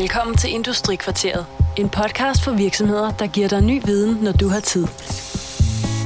Velkommen 0.00 0.36
til 0.36 0.50
Industrikvarteret. 0.50 1.46
En 1.78 1.88
podcast 1.88 2.44
for 2.44 2.52
virksomheder, 2.52 3.16
der 3.20 3.26
giver 3.26 3.48
dig 3.48 3.62
ny 3.62 3.80
viden, 3.84 4.24
når 4.24 4.32
du 4.32 4.48
har 4.48 4.60
tid. 4.60 4.86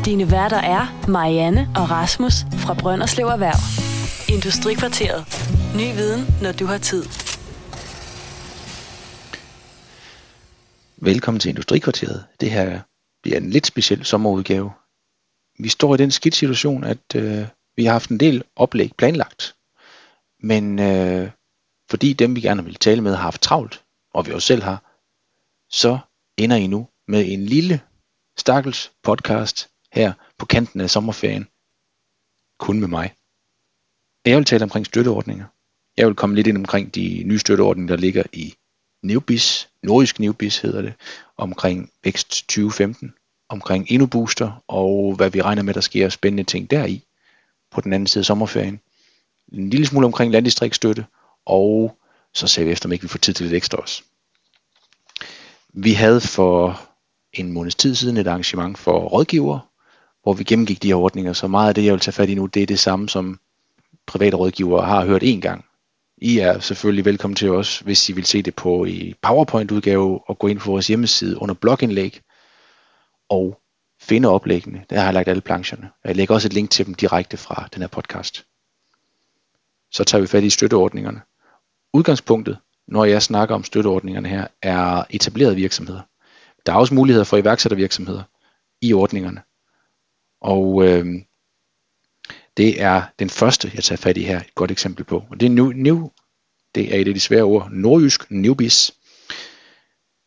Dine 0.05 0.31
værter 0.31 0.57
er 0.77 1.07
Marianne 1.09 1.63
og 1.77 1.91
Rasmus 1.91 2.33
fra 2.65 2.75
Brønderslev 2.75 3.27
Erhverv. 3.27 3.61
Industrikvarteret. 4.37 5.21
Ny 5.81 5.87
viden, 5.99 6.23
når 6.43 6.53
du 6.53 6.65
har 6.73 6.79
tid. 6.79 7.03
Velkommen 10.97 11.41
til 11.41 11.49
Industrikvarteret. 11.49 12.25
Det 12.41 12.51
her 12.51 12.81
bliver 13.23 13.37
en 13.37 13.51
lidt 13.51 13.67
speciel 13.67 14.05
sommerudgave. 14.05 14.71
Vi 15.59 15.69
står 15.69 15.95
i 15.95 15.99
den 15.99 16.11
skidt 16.11 16.35
situation, 16.35 16.85
at 16.85 17.07
øh, 17.17 17.47
vi 17.77 17.85
har 17.85 17.93
haft 17.93 18.11
en 18.11 18.21
del 18.21 18.43
oplæg 18.57 18.91
planlagt. 18.99 19.55
Men 20.43 20.79
øh, 20.79 21.31
fordi 21.91 22.13
dem 22.13 22.37
vi 22.37 22.41
gerne 22.41 22.65
vil 22.65 22.75
tale 22.75 23.01
med 23.01 23.15
har 23.15 23.23
haft 23.23 23.43
travlt, 23.43 23.85
og 24.15 24.27
vi 24.27 24.33
også 24.33 24.47
selv 24.47 24.63
har, 24.63 24.85
så 25.71 25.99
ender 26.37 26.57
I 26.57 26.67
nu 26.67 26.89
med 27.09 27.33
en 27.33 27.47
lille 27.47 27.81
stakkels 28.39 28.93
podcast 29.03 29.69
her 29.93 30.13
på 30.39 30.47
kanten 30.47 30.81
af 30.81 30.91
sommerferien. 30.91 31.49
Kun 32.59 32.81
med 32.81 32.89
mig. 32.89 33.15
Jeg 34.25 34.37
vil 34.37 34.45
tale 34.45 34.63
omkring 34.63 34.87
støtteordninger. 34.87 35.47
Jeg 35.97 36.07
vil 36.07 36.15
komme 36.15 36.37
lidt 36.37 36.47
ind 36.47 36.59
omkring 36.59 36.95
de 36.95 37.23
nye 37.25 37.39
støtteordninger, 37.39 37.97
der 37.97 38.01
ligger 38.01 38.23
i 38.33 38.55
Neobis, 39.03 39.69
Nordisk 39.83 40.21
Neobis 40.21 40.59
hedder 40.59 40.83
det, 40.83 40.95
omkring 41.37 41.91
Vækst 42.05 42.29
2015, 42.31 43.15
omkring 43.49 43.93
InnoBooster 43.93 44.65
og 44.69 45.15
hvad 45.15 45.31
vi 45.31 45.43
regner 45.43 45.63
med, 45.63 45.75
der 45.75 45.81
sker 45.81 46.09
spændende 46.09 46.45
ting 46.45 46.71
deri 46.71 47.05
på 47.71 47.81
den 47.81 47.93
anden 47.93 48.07
side 48.07 48.23
af 48.23 48.27
sommerferien. 48.27 48.81
En 49.53 49.71
lille 49.71 49.87
smule 49.87 50.07
omkring 50.07 50.33
landdistriktsstøtte, 50.33 51.07
og 51.51 51.99
så 52.35 52.47
ser 52.47 52.65
vi 52.65 52.71
efter, 52.71 52.89
om 52.89 52.93
ikke 52.93 53.03
vi 53.03 53.09
får 53.09 53.19
tid 53.19 53.35
til 53.35 53.47
lidt 53.47 53.57
ekstra 53.57 53.79
også. 53.79 54.03
Vi 55.73 55.93
havde 55.93 56.21
for 56.21 56.81
en 57.33 57.53
måneds 57.53 57.75
tid 57.75 57.95
siden 57.95 58.17
et 58.17 58.27
arrangement 58.27 58.79
for 58.79 59.01
rådgivere, 59.01 59.61
hvor 60.23 60.33
vi 60.33 60.45
gennemgik 60.45 60.83
de 60.83 60.89
her 60.89 60.95
ordninger, 60.95 61.33
så 61.33 61.47
meget 61.47 61.69
af 61.69 61.75
det, 61.75 61.85
jeg 61.85 61.93
vil 61.93 62.01
tage 62.01 62.13
fat 62.13 62.29
i 62.29 62.35
nu, 62.35 62.47
det 62.47 62.63
er 62.63 62.67
det 62.67 62.79
samme, 62.79 63.09
som 63.09 63.41
private 64.07 64.37
rådgivere 64.37 64.87
har 64.87 65.05
hørt 65.05 65.23
en 65.23 65.41
gang. 65.41 65.65
I 66.17 66.39
er 66.39 66.59
selvfølgelig 66.59 67.05
velkommen 67.05 67.37
til 67.37 67.51
os, 67.51 67.79
hvis 67.79 68.09
I 68.09 68.13
vil 68.13 68.27
se 68.27 68.43
det 68.43 68.55
på 68.55 68.85
i 68.85 69.15
PowerPoint-udgave, 69.23 70.21
og 70.29 70.39
gå 70.39 70.47
ind 70.47 70.59
på 70.59 70.71
vores 70.71 70.87
hjemmeside 70.87 71.43
under 71.43 71.55
blogindlæg, 71.55 72.21
og 73.29 73.61
finde 74.01 74.29
oplæggene. 74.29 74.85
Der 74.91 74.97
har 74.99 75.05
jeg 75.05 75.15
lagt 75.15 75.29
alle 75.29 75.41
plancherne. 75.41 75.91
Jeg 76.05 76.17
lægger 76.17 76.35
også 76.35 76.49
et 76.49 76.53
link 76.53 76.71
til 76.71 76.87
dem 76.87 76.95
direkte 76.95 77.37
fra 77.37 77.69
den 77.75 77.83
her 77.83 77.89
podcast. 77.89 78.47
Så 79.91 80.05
tager 80.05 80.21
vi 80.21 80.27
fat 80.27 80.45
i 80.45 80.51
støtteordningerne. 80.51 81.21
Udgangspunktet, 81.95 82.59
når 82.89 83.05
jeg 83.05 83.23
snakker 83.23 83.55
om 83.55 83.65
støtteordningerne 83.65 84.29
her, 84.29 84.47
er 84.63 85.05
etablerede 85.11 85.57
virksomheder. 85.57 86.01
Der 86.67 86.73
er 86.73 86.77
også 86.77 86.95
muligheder 86.95 87.25
for 87.25 87.37
iværksættervirksomheder 87.37 88.23
i 88.83 88.93
ordningerne. 88.93 89.43
Og 90.41 90.85
øh, 90.87 91.07
det 92.57 92.83
er 92.83 93.03
den 93.19 93.31
første, 93.31 93.71
jeg 93.75 93.85
tager 93.85 93.97
fat 93.97 94.17
i 94.17 94.23
her, 94.23 94.41
et 94.41 94.55
godt 94.55 94.71
eksempel 94.71 95.05
på. 95.05 95.25
Og 95.31 95.41
det 95.41 95.47
er 95.47 95.51
new, 95.51 95.73
new 95.73 96.11
det 96.75 96.95
er 96.95 97.01
et 97.01 97.09
af 97.09 97.15
de 97.15 97.21
svære 97.21 97.43
ord, 97.43 97.71
nordjysk, 97.71 98.31
newbies. 98.31 98.95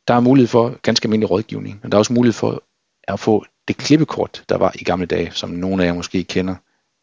Der 0.07 0.13
er 0.13 0.19
mulighed 0.19 0.47
for 0.47 0.79
ganske 0.81 1.05
almindelig 1.05 1.31
rådgivning, 1.31 1.79
og 1.83 1.91
der 1.91 1.97
er 1.97 1.99
også 1.99 2.13
mulighed 2.13 2.33
for 2.33 2.63
at 3.03 3.19
få 3.19 3.45
det 3.67 3.77
klippekort, 3.77 4.43
der 4.49 4.57
var 4.57 4.71
i 4.75 4.83
gamle 4.83 5.05
dage, 5.05 5.31
som 5.31 5.49
nogle 5.49 5.83
af 5.83 5.87
jer 5.87 5.93
måske 5.93 6.23
kender, 6.23 6.55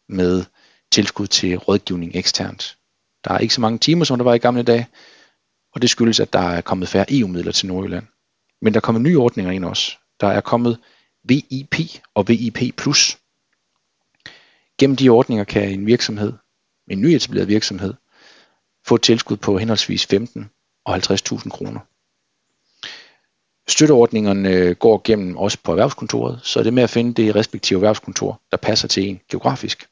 med 0.09 0.45
tilskud 0.93 1.27
til 1.27 1.57
rådgivning 1.57 2.17
eksternt. 2.17 2.79
Der 3.25 3.35
er 3.35 3.39
ikke 3.39 3.55
så 3.55 3.61
mange 3.61 3.79
timer, 3.79 4.05
som 4.05 4.19
der 4.19 4.25
var 4.25 4.35
i 4.35 4.39
gamle 4.39 4.63
dage, 4.63 4.89
og 5.73 5.83
det 5.83 5.91
skyldes, 5.91 6.21
at 6.21 6.33
der 6.33 6.39
er 6.39 6.61
kommet 6.61 6.89
færre 6.89 7.07
EU-midler 7.09 7.53
til 7.53 7.69
Nordjylland. 7.69 8.07
Men 8.63 8.75
der 8.75 8.81
er 8.81 8.83
kommet 8.83 9.03
nye 9.03 9.19
ordninger 9.19 9.53
ind 9.53 9.65
også. 9.65 9.97
Der 10.21 10.27
er 10.27 10.41
kommet 10.41 10.79
VIP 11.25 11.75
og 12.15 12.29
VIP+. 12.29 12.59
Gennem 14.79 14.97
de 14.97 15.09
ordninger 15.09 15.45
kan 15.45 15.71
en 15.71 15.87
virksomhed, 15.87 16.33
en 16.91 17.01
nyetableret 17.01 17.49
virksomhed, 17.49 17.95
få 18.87 18.95
et 18.95 19.03
tilskud 19.03 19.37
på 19.37 19.59
henholdsvis 19.59 20.07
15 20.07 20.51
og 20.85 20.97
50.000 20.97 21.49
kroner. 21.49 21.81
Støtteordningerne 23.71 24.75
går 24.75 25.01
gennem 25.05 25.37
også 25.37 25.59
på 25.63 25.71
erhvervskontoret, 25.71 26.41
så 26.43 26.59
er 26.59 26.63
det 26.63 26.75
med 26.75 26.83
at 26.83 26.91
finde 26.91 27.23
det 27.23 27.35
respektive 27.35 27.77
erhvervskontor, 27.77 28.41
der 28.51 28.57
passer 28.57 28.89
til 28.89 29.09
en 29.09 29.21
geografisk. 29.31 29.90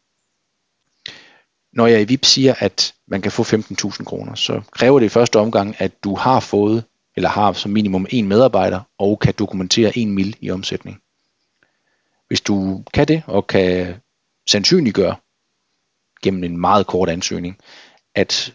Når 1.72 1.86
jeg 1.86 2.02
i 2.02 2.04
VIP 2.04 2.24
siger, 2.24 2.54
at 2.58 2.94
man 3.08 3.22
kan 3.22 3.32
få 3.32 3.42
15.000 3.42 4.04
kroner, 4.04 4.34
så 4.34 4.62
kræver 4.70 4.98
det 4.98 5.06
i 5.06 5.08
første 5.08 5.38
omgang, 5.38 5.74
at 5.78 6.04
du 6.04 6.14
har 6.14 6.40
fået, 6.40 6.84
eller 7.16 7.28
har 7.28 7.52
som 7.52 7.70
minimum 7.70 8.06
en 8.10 8.28
medarbejder, 8.28 8.80
og 8.98 9.18
kan 9.18 9.34
dokumentere 9.38 9.98
en 9.98 10.12
mil 10.12 10.36
i 10.40 10.50
omsætning. 10.50 11.02
Hvis 12.28 12.40
du 12.40 12.84
kan 12.94 13.08
det, 13.08 13.22
og 13.26 13.46
kan 13.46 13.94
sandsynliggøre 14.48 15.16
gennem 16.22 16.44
en 16.44 16.60
meget 16.60 16.86
kort 16.86 17.08
ansøgning, 17.08 17.58
at 18.14 18.54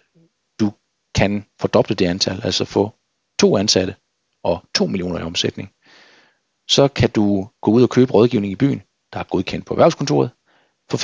du 0.59 0.73
kan 1.16 1.46
fordoble 1.59 1.96
det 1.96 2.06
antal, 2.06 2.41
altså 2.44 2.66
få 2.66 2.94
to 3.40 3.57
ansatte 3.57 3.96
og 4.44 4.63
2 4.75 4.85
millioner 4.85 5.19
i 5.19 5.23
omsætning, 5.23 5.69
så 6.69 6.88
kan 6.88 7.09
du 7.09 7.50
gå 7.62 7.72
ud 7.72 7.84
og 7.84 7.90
købe 7.90 8.13
rådgivning 8.13 8.52
i 8.52 8.56
byen, 8.56 8.81
der 9.13 9.19
er 9.19 9.23
godkendt 9.23 9.66
på 9.66 9.73
erhvervskontoret, 9.73 10.31
for 10.90 10.97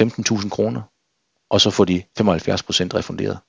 15.000 0.44 0.50
kroner, 0.50 0.81
og 1.50 1.62
så 1.62 1.70
få 1.70 1.86
de 1.86 2.04
75% 2.20 2.24
refunderet. 2.24 3.40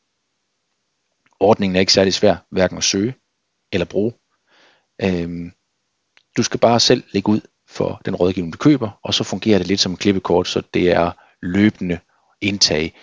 Ordningen 1.40 1.76
er 1.76 1.80
ikke 1.80 1.92
særlig 1.92 2.14
svær, 2.14 2.36
hverken 2.50 2.78
at 2.78 2.84
søge 2.84 3.14
eller 3.72 3.84
bruge. 3.84 4.12
Øhm, 5.02 5.52
du 6.36 6.42
skal 6.42 6.60
bare 6.60 6.80
selv 6.80 7.04
lægge 7.12 7.32
ud 7.32 7.40
for 7.68 8.00
den 8.04 8.16
rådgivning, 8.16 8.52
du 8.52 8.58
køber, 8.58 8.90
og 9.02 9.14
så 9.14 9.24
fungerer 9.24 9.58
det 9.58 9.66
lidt 9.66 9.80
som 9.80 9.92
et 9.92 9.98
klippekort, 9.98 10.48
så 10.48 10.62
det 10.74 10.90
er 10.90 11.12
løbende 11.42 11.98
indtag 12.40 12.94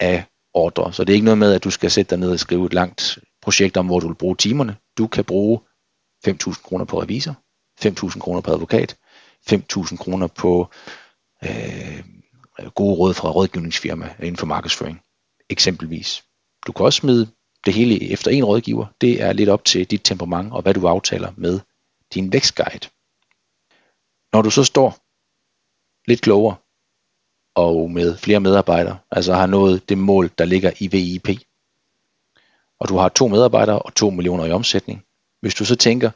af 0.00 0.24
ordre. 0.54 0.92
Så 0.92 1.04
det 1.04 1.12
er 1.12 1.14
ikke 1.14 1.24
noget 1.24 1.38
med, 1.38 1.54
at 1.54 1.64
du 1.64 1.70
skal 1.70 1.90
sætte 1.90 2.10
dig 2.10 2.18
ned 2.18 2.32
og 2.32 2.38
skrive 2.38 2.66
et 2.66 2.74
langt 2.74 3.18
projekt 3.42 3.76
om, 3.76 3.86
hvor 3.86 4.00
du 4.00 4.06
vil 4.06 4.14
bruge 4.14 4.36
timerne. 4.36 4.76
Du 4.98 5.06
kan 5.06 5.24
bruge 5.24 5.60
5.000 6.28 6.62
kroner 6.62 6.84
på 6.84 7.02
revisor, 7.02 7.34
5.000 7.84 8.18
kroner 8.18 8.40
på 8.40 8.52
advokat, 8.52 8.96
5.000 9.50 9.96
kroner 9.96 10.26
på 10.26 10.70
øh, 11.44 12.04
Øh, 12.62 12.70
gode 12.70 12.94
råd 12.94 13.14
fra 13.14 13.30
rådgivningsfirma 13.30 14.14
inden 14.18 14.36
for 14.36 14.46
markedsføring, 14.46 15.02
eksempelvis. 15.50 16.24
Du 16.66 16.72
kan 16.72 16.86
også 16.86 16.96
smide 16.96 17.28
det 17.66 17.74
hele 17.74 18.12
efter 18.12 18.30
en 18.30 18.44
rådgiver. 18.44 18.86
Det 19.00 19.22
er 19.22 19.32
lidt 19.32 19.48
op 19.48 19.64
til 19.64 19.90
dit 19.90 20.00
temperament 20.04 20.52
og 20.52 20.62
hvad 20.62 20.74
du 20.74 20.88
aftaler 20.88 21.32
med 21.36 21.60
din 22.14 22.32
vækstguide. 22.32 22.88
Når 24.32 24.42
du 24.42 24.50
så 24.50 24.64
står 24.64 24.98
lidt 26.08 26.20
klogere 26.20 26.56
og 27.54 27.90
med 27.90 28.16
flere 28.16 28.40
medarbejdere, 28.40 28.98
altså 29.10 29.34
har 29.34 29.46
nået 29.46 29.88
det 29.88 29.98
mål, 29.98 30.30
der 30.38 30.44
ligger 30.44 30.72
i 30.80 30.86
VIP, 30.86 31.28
og 32.80 32.88
du 32.88 32.96
har 32.96 33.08
to 33.08 33.28
medarbejdere 33.28 33.78
og 33.78 33.94
to 33.94 34.10
millioner 34.10 34.44
i 34.44 34.50
omsætning, 34.50 35.04
hvis 35.40 35.54
du 35.54 35.64
så 35.64 35.76
tænker, 35.76 36.10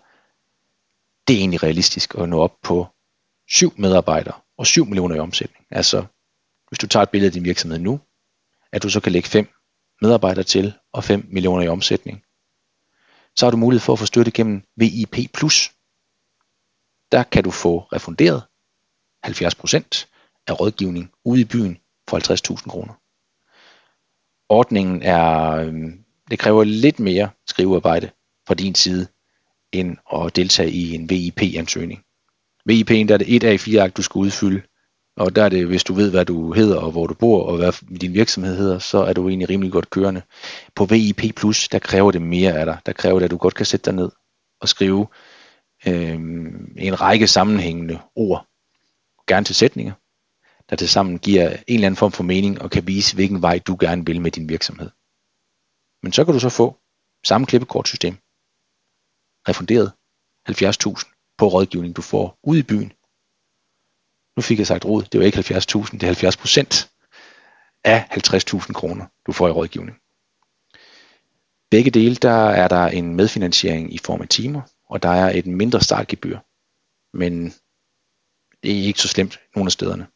det 1.28 1.34
er 1.34 1.38
egentlig 1.38 1.62
realistisk 1.62 2.14
at 2.18 2.28
nå 2.28 2.40
op 2.40 2.56
på 2.62 2.86
syv 3.48 3.72
medarbejdere 3.76 4.34
og 4.58 4.66
7 4.66 4.84
millioner 4.84 5.16
i 5.16 5.18
omsætning. 5.18 5.66
Altså, 5.70 6.04
hvis 6.68 6.78
du 6.78 6.86
tager 6.86 7.02
et 7.02 7.10
billede 7.10 7.28
af 7.28 7.32
din 7.32 7.44
virksomhed 7.44 7.78
nu, 7.78 8.00
at 8.72 8.82
du 8.82 8.88
så 8.90 9.00
kan 9.00 9.12
lægge 9.12 9.28
fem 9.28 9.48
medarbejdere 10.02 10.44
til 10.44 10.74
og 10.92 11.04
5 11.04 11.26
millioner 11.30 11.62
i 11.62 11.68
omsætning. 11.68 12.22
Så 13.36 13.46
har 13.46 13.50
du 13.50 13.56
mulighed 13.56 13.80
for 13.80 13.92
at 13.92 13.98
få 13.98 14.06
støtte 14.06 14.30
gennem 14.30 14.62
VIP+. 14.76 15.16
Der 17.12 17.22
kan 17.22 17.44
du 17.44 17.50
få 17.50 17.78
refunderet 17.78 18.42
70% 19.26 20.06
af 20.46 20.60
rådgivning 20.60 21.12
ude 21.24 21.40
i 21.40 21.44
byen 21.44 21.78
for 22.08 22.16
50.000 22.56 22.68
kroner. 22.68 22.94
Ordningen 24.48 25.02
er, 25.02 25.50
øhm, 25.50 26.04
det 26.30 26.38
kræver 26.38 26.64
lidt 26.64 27.00
mere 27.00 27.30
skrivearbejde 27.46 28.10
fra 28.46 28.54
din 28.54 28.74
side, 28.74 29.06
end 29.72 29.96
at 30.12 30.36
deltage 30.36 30.70
i 30.70 30.94
en 30.94 31.10
VIP-ansøgning. 31.10 32.00
VIP'en 32.70 33.06
der 33.08 33.14
er 33.14 33.18
det 33.18 33.34
et 33.36 33.44
af 33.44 33.60
fire 33.60 33.82
ark, 33.82 33.96
du 33.96 34.02
skal 34.02 34.18
udfylde, 34.18 34.62
og 35.16 35.36
der 35.36 35.44
er 35.44 35.48
det, 35.48 35.66
hvis 35.66 35.84
du 35.84 35.94
ved, 35.94 36.10
hvad 36.10 36.24
du 36.24 36.52
hedder 36.52 36.78
og 36.80 36.90
hvor 36.90 37.06
du 37.06 37.14
bor 37.14 37.46
og 37.46 37.56
hvad 37.56 37.98
din 38.00 38.14
virksomhed 38.14 38.56
hedder, 38.56 38.78
så 38.78 38.98
er 38.98 39.12
du 39.12 39.28
egentlig 39.28 39.48
rimelig 39.48 39.72
godt 39.72 39.90
kørende. 39.90 40.22
På 40.74 40.84
VIP+, 40.84 41.22
der 41.72 41.78
kræver 41.78 42.10
det 42.10 42.22
mere 42.22 42.52
af 42.52 42.66
dig. 42.66 42.78
Der 42.86 42.92
kræver 42.92 43.18
det, 43.18 43.24
at 43.24 43.30
du 43.30 43.36
godt 43.36 43.54
kan 43.54 43.66
sætte 43.66 43.84
dig 43.84 43.94
ned 43.94 44.10
og 44.60 44.68
skrive 44.68 45.06
øh, 45.86 46.14
en 46.76 47.00
række 47.00 47.26
sammenhængende 47.26 47.98
ord, 48.16 48.46
gerne 49.26 49.44
til 49.44 49.54
sætninger, 49.54 49.92
der 50.70 50.76
til 50.76 50.88
sammen 50.88 51.18
giver 51.18 51.48
en 51.50 51.56
eller 51.68 51.86
anden 51.86 51.96
form 51.96 52.12
for 52.12 52.22
mening 52.22 52.62
og 52.62 52.70
kan 52.70 52.86
vise, 52.86 53.14
hvilken 53.14 53.42
vej 53.42 53.58
du 53.58 53.76
gerne 53.80 54.06
vil 54.06 54.20
med 54.20 54.30
din 54.30 54.48
virksomhed. 54.48 54.90
Men 56.02 56.12
så 56.12 56.24
kan 56.24 56.34
du 56.34 56.40
så 56.40 56.48
få 56.48 56.76
samme 57.24 57.46
klippekortsystem, 57.46 58.14
refunderet 59.48 59.92
70.000 60.48 61.34
på 61.38 61.48
rådgivning, 61.48 61.96
du 61.96 62.02
får 62.02 62.38
ude 62.42 62.58
i 62.58 62.62
byen. 62.62 62.92
Nu 64.36 64.42
fik 64.42 64.58
jeg 64.58 64.66
sagt 64.66 64.84
råd, 64.84 65.02
det 65.02 65.20
var 65.20 65.26
ikke 65.26 65.38
70.000, 65.38 65.92
det 65.92 66.02
er 66.02 66.06
70 66.06 66.36
procent 66.36 66.90
af 67.84 68.08
50.000 68.10 68.72
kroner, 68.72 69.06
du 69.26 69.32
får 69.32 69.48
i 69.48 69.50
rådgivning. 69.50 69.96
Begge 71.70 71.90
dele, 71.90 72.16
der 72.16 72.48
er 72.50 72.68
der 72.68 72.86
en 72.86 73.14
medfinansiering 73.14 73.94
i 73.94 73.98
form 73.98 74.20
af 74.20 74.28
timer, 74.28 74.62
og 74.88 75.02
der 75.02 75.08
er 75.08 75.30
et 75.30 75.46
mindre 75.46 75.80
startgebyr. 75.80 76.38
Men 77.14 77.54
det 78.62 78.78
er 78.78 78.82
ikke 78.86 79.00
så 79.00 79.08
slemt 79.08 79.40
nogle 79.54 79.68
af 79.68 79.72
stederne. 79.72 80.06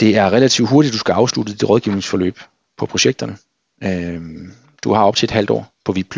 Det 0.00 0.16
er 0.16 0.30
relativt 0.30 0.68
hurtigt, 0.68 0.92
du 0.92 0.98
skal 0.98 1.12
afslutte 1.12 1.52
dit 1.52 1.68
rådgivningsforløb 1.68 2.38
på 2.76 2.86
projekterne. 2.86 3.38
Øhm, 3.84 4.52
du 4.84 4.92
har 4.92 5.04
op 5.04 5.16
til 5.16 5.26
et 5.26 5.30
halvt 5.30 5.50
år 5.50 5.74
på 5.84 5.92
VIP+, 5.92 6.16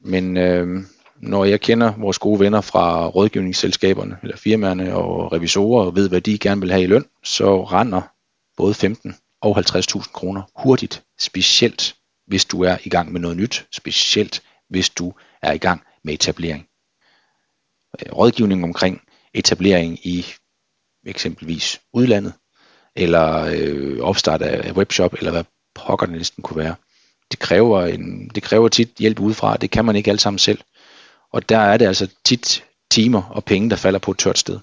men 0.00 0.36
øhm, 0.36 0.86
når 1.22 1.44
jeg 1.44 1.60
kender 1.60 1.92
vores 1.98 2.18
gode 2.18 2.40
venner 2.40 2.60
fra 2.60 3.06
rådgivningsselskaberne, 3.06 4.18
eller 4.22 4.36
firmaerne 4.36 4.94
og 4.94 5.32
revisorer, 5.32 5.86
og 5.86 5.96
ved, 5.96 6.08
hvad 6.08 6.20
de 6.20 6.38
gerne 6.38 6.60
vil 6.60 6.70
have 6.70 6.82
i 6.82 6.86
løn, 6.86 7.04
så 7.24 7.64
render 7.64 8.02
både 8.56 8.74
15 8.74 9.14
og 9.42 9.58
50.000 9.58 10.12
kroner 10.12 10.42
hurtigt, 10.56 11.02
specielt 11.20 11.96
hvis 12.26 12.44
du 12.44 12.62
er 12.62 12.76
i 12.84 12.88
gang 12.88 13.12
med 13.12 13.20
noget 13.20 13.36
nyt, 13.36 13.66
specielt 13.72 14.42
hvis 14.68 14.90
du 14.90 15.12
er 15.42 15.52
i 15.52 15.58
gang 15.58 15.82
med 16.04 16.14
etablering. 16.14 16.66
Øh, 18.00 18.12
rådgivning 18.12 18.64
omkring 18.64 19.02
etablering 19.34 20.06
i 20.06 20.26
eksempelvis 21.06 21.80
udlandet, 21.92 22.32
eller 22.96 23.50
øh, 23.54 24.00
opstart 24.00 24.42
af 24.42 24.72
webshop, 24.72 25.14
eller 25.14 25.30
hvad 25.30 25.44
pokker 25.74 26.06
det 26.06 26.16
næsten 26.16 26.42
kunne 26.42 26.64
være. 26.64 26.74
Det 27.30 27.38
kræver, 27.38 27.86
en, 27.86 28.28
det 28.34 28.42
kræver 28.42 28.68
tit 28.68 28.90
hjælp 28.98 29.20
udefra, 29.20 29.56
det 29.56 29.70
kan 29.70 29.84
man 29.84 29.96
ikke 29.96 30.10
alt 30.10 30.20
sammen 30.20 30.38
selv. 30.38 30.58
Og 31.32 31.48
der 31.48 31.58
er 31.58 31.76
det 31.76 31.86
altså 31.86 32.14
tit 32.24 32.64
timer 32.90 33.22
og 33.22 33.44
penge, 33.44 33.70
der 33.70 33.76
falder 33.76 33.98
på 33.98 34.10
et 34.10 34.18
tørt 34.18 34.38
sted. 34.38 34.60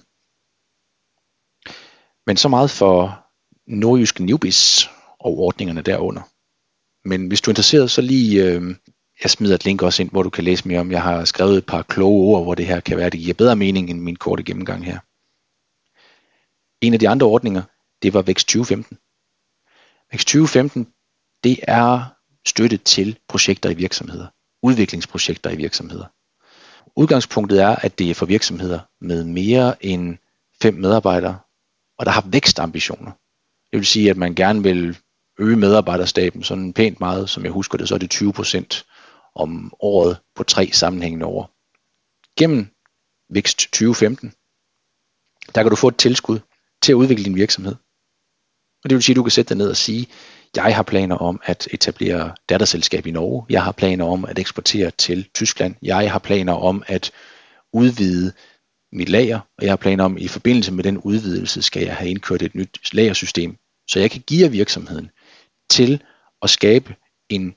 Men 2.26 2.36
så 2.36 2.48
meget 2.48 2.70
for 2.70 3.26
nordjyske 3.66 4.24
newbies 4.24 4.90
og 5.20 5.38
ordningerne 5.38 5.82
derunder. 5.82 6.22
Men 7.08 7.28
hvis 7.28 7.40
du 7.40 7.50
er 7.50 7.52
interesseret, 7.52 7.90
så 7.90 8.00
lige, 8.00 8.44
øh, 8.44 8.76
jeg 9.22 9.30
smider 9.30 9.54
et 9.54 9.64
link 9.64 9.82
også 9.82 10.02
ind, 10.02 10.10
hvor 10.10 10.22
du 10.22 10.30
kan 10.30 10.44
læse 10.44 10.68
mere 10.68 10.80
om. 10.80 10.90
Jeg 10.90 11.02
har 11.02 11.24
skrevet 11.24 11.58
et 11.58 11.66
par 11.66 11.82
kloge 11.82 12.26
ord, 12.26 12.42
hvor 12.42 12.54
det 12.54 12.66
her 12.66 12.80
kan 12.80 12.96
være, 12.96 13.10
det 13.10 13.20
giver 13.20 13.34
bedre 13.34 13.56
mening 13.56 13.90
end 13.90 14.00
min 14.00 14.16
korte 14.16 14.42
gennemgang 14.42 14.84
her. 14.84 14.98
En 16.80 16.92
af 16.92 16.98
de 16.98 17.08
andre 17.08 17.26
ordninger, 17.26 17.62
det 18.02 18.14
var 18.14 18.22
Vækst 18.22 18.48
2015. 18.48 18.98
Vækst 20.12 20.28
2015, 20.28 20.92
det 21.44 21.58
er 21.62 22.04
støtte 22.46 22.76
til 22.76 23.18
projekter 23.28 23.70
i 23.70 23.74
virksomheder. 23.74 24.26
Udviklingsprojekter 24.62 25.50
i 25.50 25.56
virksomheder. 25.56 26.06
Udgangspunktet 26.96 27.60
er, 27.62 27.76
at 27.76 27.98
det 27.98 28.10
er 28.10 28.14
for 28.14 28.26
virksomheder 28.26 28.80
med 29.00 29.24
mere 29.24 29.84
end 29.86 30.18
fem 30.62 30.74
medarbejdere, 30.74 31.38
og 31.98 32.06
der 32.06 32.12
har 32.12 32.24
vækstambitioner. 32.26 33.10
Det 33.70 33.78
vil 33.78 33.86
sige, 33.86 34.10
at 34.10 34.16
man 34.16 34.34
gerne 34.34 34.62
vil 34.62 34.98
øge 35.38 35.56
medarbejderstaben 35.56 36.42
sådan 36.42 36.72
pænt 36.72 37.00
meget, 37.00 37.30
som 37.30 37.44
jeg 37.44 37.52
husker 37.52 37.78
det, 37.78 37.88
så 37.88 37.94
er 37.94 37.98
det 37.98 38.10
20 38.10 38.32
procent 38.32 38.86
om 39.34 39.72
året 39.80 40.18
på 40.34 40.44
tre 40.44 40.70
sammenhængende 40.72 41.26
år. 41.26 41.50
Gennem 42.38 42.68
Vækst 43.32 43.58
2015, 43.58 44.32
der 45.54 45.62
kan 45.62 45.70
du 45.70 45.76
få 45.76 45.88
et 45.88 45.96
tilskud 45.96 46.38
til 46.82 46.92
at 46.92 46.96
udvikle 46.96 47.24
din 47.24 47.34
virksomhed. 47.34 47.76
Og 48.84 48.90
det 48.90 48.94
vil 48.96 49.02
sige, 49.02 49.14
at 49.14 49.16
du 49.16 49.22
kan 49.22 49.30
sætte 49.30 49.48
dig 49.48 49.56
ned 49.56 49.70
og 49.70 49.76
sige, 49.76 50.06
jeg 50.56 50.76
har 50.76 50.82
planer 50.82 51.16
om 51.16 51.40
at 51.44 51.68
etablere 51.70 52.34
datterselskab 52.48 53.06
i 53.06 53.10
Norge. 53.10 53.46
Jeg 53.50 53.64
har 53.64 53.72
planer 53.72 54.04
om 54.04 54.24
at 54.24 54.38
eksportere 54.38 54.90
til 54.90 55.28
Tyskland. 55.34 55.74
Jeg 55.82 56.12
har 56.12 56.18
planer 56.18 56.52
om 56.52 56.82
at 56.86 57.12
udvide 57.72 58.32
mit 58.92 59.08
lager, 59.08 59.40
og 59.58 59.64
jeg 59.64 59.70
har 59.70 59.76
planer 59.76 60.04
om, 60.04 60.16
at 60.16 60.22
i 60.22 60.28
forbindelse 60.28 60.72
med 60.72 60.84
den 60.84 60.98
udvidelse, 60.98 61.62
skal 61.62 61.82
jeg 61.82 61.96
have 61.96 62.10
indkørt 62.10 62.42
et 62.42 62.54
nyt 62.54 62.94
lagersystem, 62.94 63.56
så 63.88 64.00
jeg 64.00 64.10
kan 64.10 64.22
give 64.26 64.50
virksomheden 64.50 65.10
til 65.70 66.02
at 66.42 66.50
skabe 66.50 66.94
en 67.28 67.54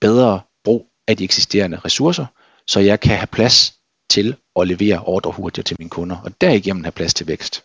bedre 0.00 0.40
brug 0.64 0.86
af 1.08 1.16
de 1.16 1.24
eksisterende 1.24 1.78
ressourcer, 1.84 2.26
så 2.66 2.80
jeg 2.80 3.00
kan 3.00 3.16
have 3.16 3.26
plads 3.26 3.74
til 4.10 4.36
at 4.60 4.68
levere 4.68 5.02
ordre 5.02 5.30
hurtigere 5.30 5.64
til 5.64 5.76
mine 5.78 5.90
kunder, 5.90 6.16
og 6.16 6.40
derigennem 6.40 6.84
have 6.84 6.92
plads 6.92 7.14
til 7.14 7.26
vækst. 7.26 7.64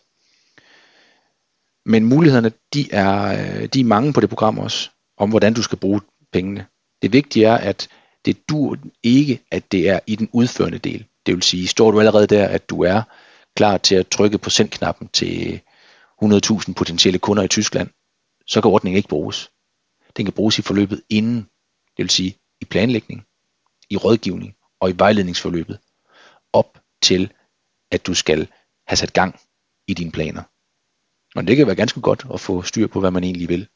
Men 1.88 2.04
mulighederne, 2.04 2.52
de 2.74 2.92
er, 2.92 3.22
øh, 3.24 3.66
de 3.66 3.80
er 3.80 3.84
mange 3.84 4.12
på 4.12 4.20
det 4.20 4.28
program 4.28 4.58
også, 4.58 4.90
om 5.16 5.30
hvordan 5.30 5.54
du 5.54 5.62
skal 5.62 5.78
bruge 5.78 6.00
pengene. 6.32 6.66
Det 7.02 7.12
vigtige 7.12 7.46
er, 7.46 7.56
at 7.56 7.88
det 8.24 8.48
du 8.48 8.76
ikke, 9.02 9.40
at 9.50 9.72
det 9.72 9.88
er 9.88 10.00
i 10.06 10.16
den 10.16 10.28
udførende 10.32 10.78
del. 10.78 11.06
Det 11.26 11.34
vil 11.34 11.42
sige, 11.42 11.68
står 11.68 11.90
du 11.90 11.98
allerede 11.98 12.26
der, 12.26 12.48
at 12.48 12.70
du 12.70 12.82
er 12.82 13.02
klar 13.56 13.78
til 13.78 13.94
at 13.94 14.08
trykke 14.08 14.38
på 14.38 14.50
sendknappen 14.50 15.08
til 15.08 15.60
100.000 16.24 16.72
potentielle 16.72 17.18
kunder 17.18 17.42
i 17.42 17.48
Tyskland, 17.48 17.88
så 18.46 18.60
kan 18.60 18.70
ordningen 18.70 18.96
ikke 18.96 19.08
bruges. 19.08 19.50
Den 20.16 20.24
kan 20.24 20.32
bruges 20.32 20.58
i 20.58 20.62
forløbet 20.62 21.02
inden, 21.08 21.36
det 21.96 22.02
vil 22.04 22.10
sige 22.10 22.36
i 22.60 22.64
planlægning, 22.64 23.24
i 23.90 23.96
rådgivning 23.96 24.54
og 24.80 24.90
i 24.90 24.94
vejledningsforløbet, 24.98 25.78
op 26.52 26.78
til 27.02 27.32
at 27.90 28.06
du 28.06 28.14
skal 28.14 28.48
have 28.86 28.96
sat 28.96 29.12
gang 29.12 29.40
i 29.86 29.94
dine 29.94 30.10
planer. 30.10 30.42
Og 31.34 31.46
det 31.46 31.56
kan 31.56 31.66
være 31.66 31.76
ganske 31.76 32.00
godt 32.00 32.26
at 32.34 32.40
få 32.40 32.62
styr 32.62 32.86
på, 32.86 33.00
hvad 33.00 33.10
man 33.10 33.24
egentlig 33.24 33.48
vil, 33.48 33.68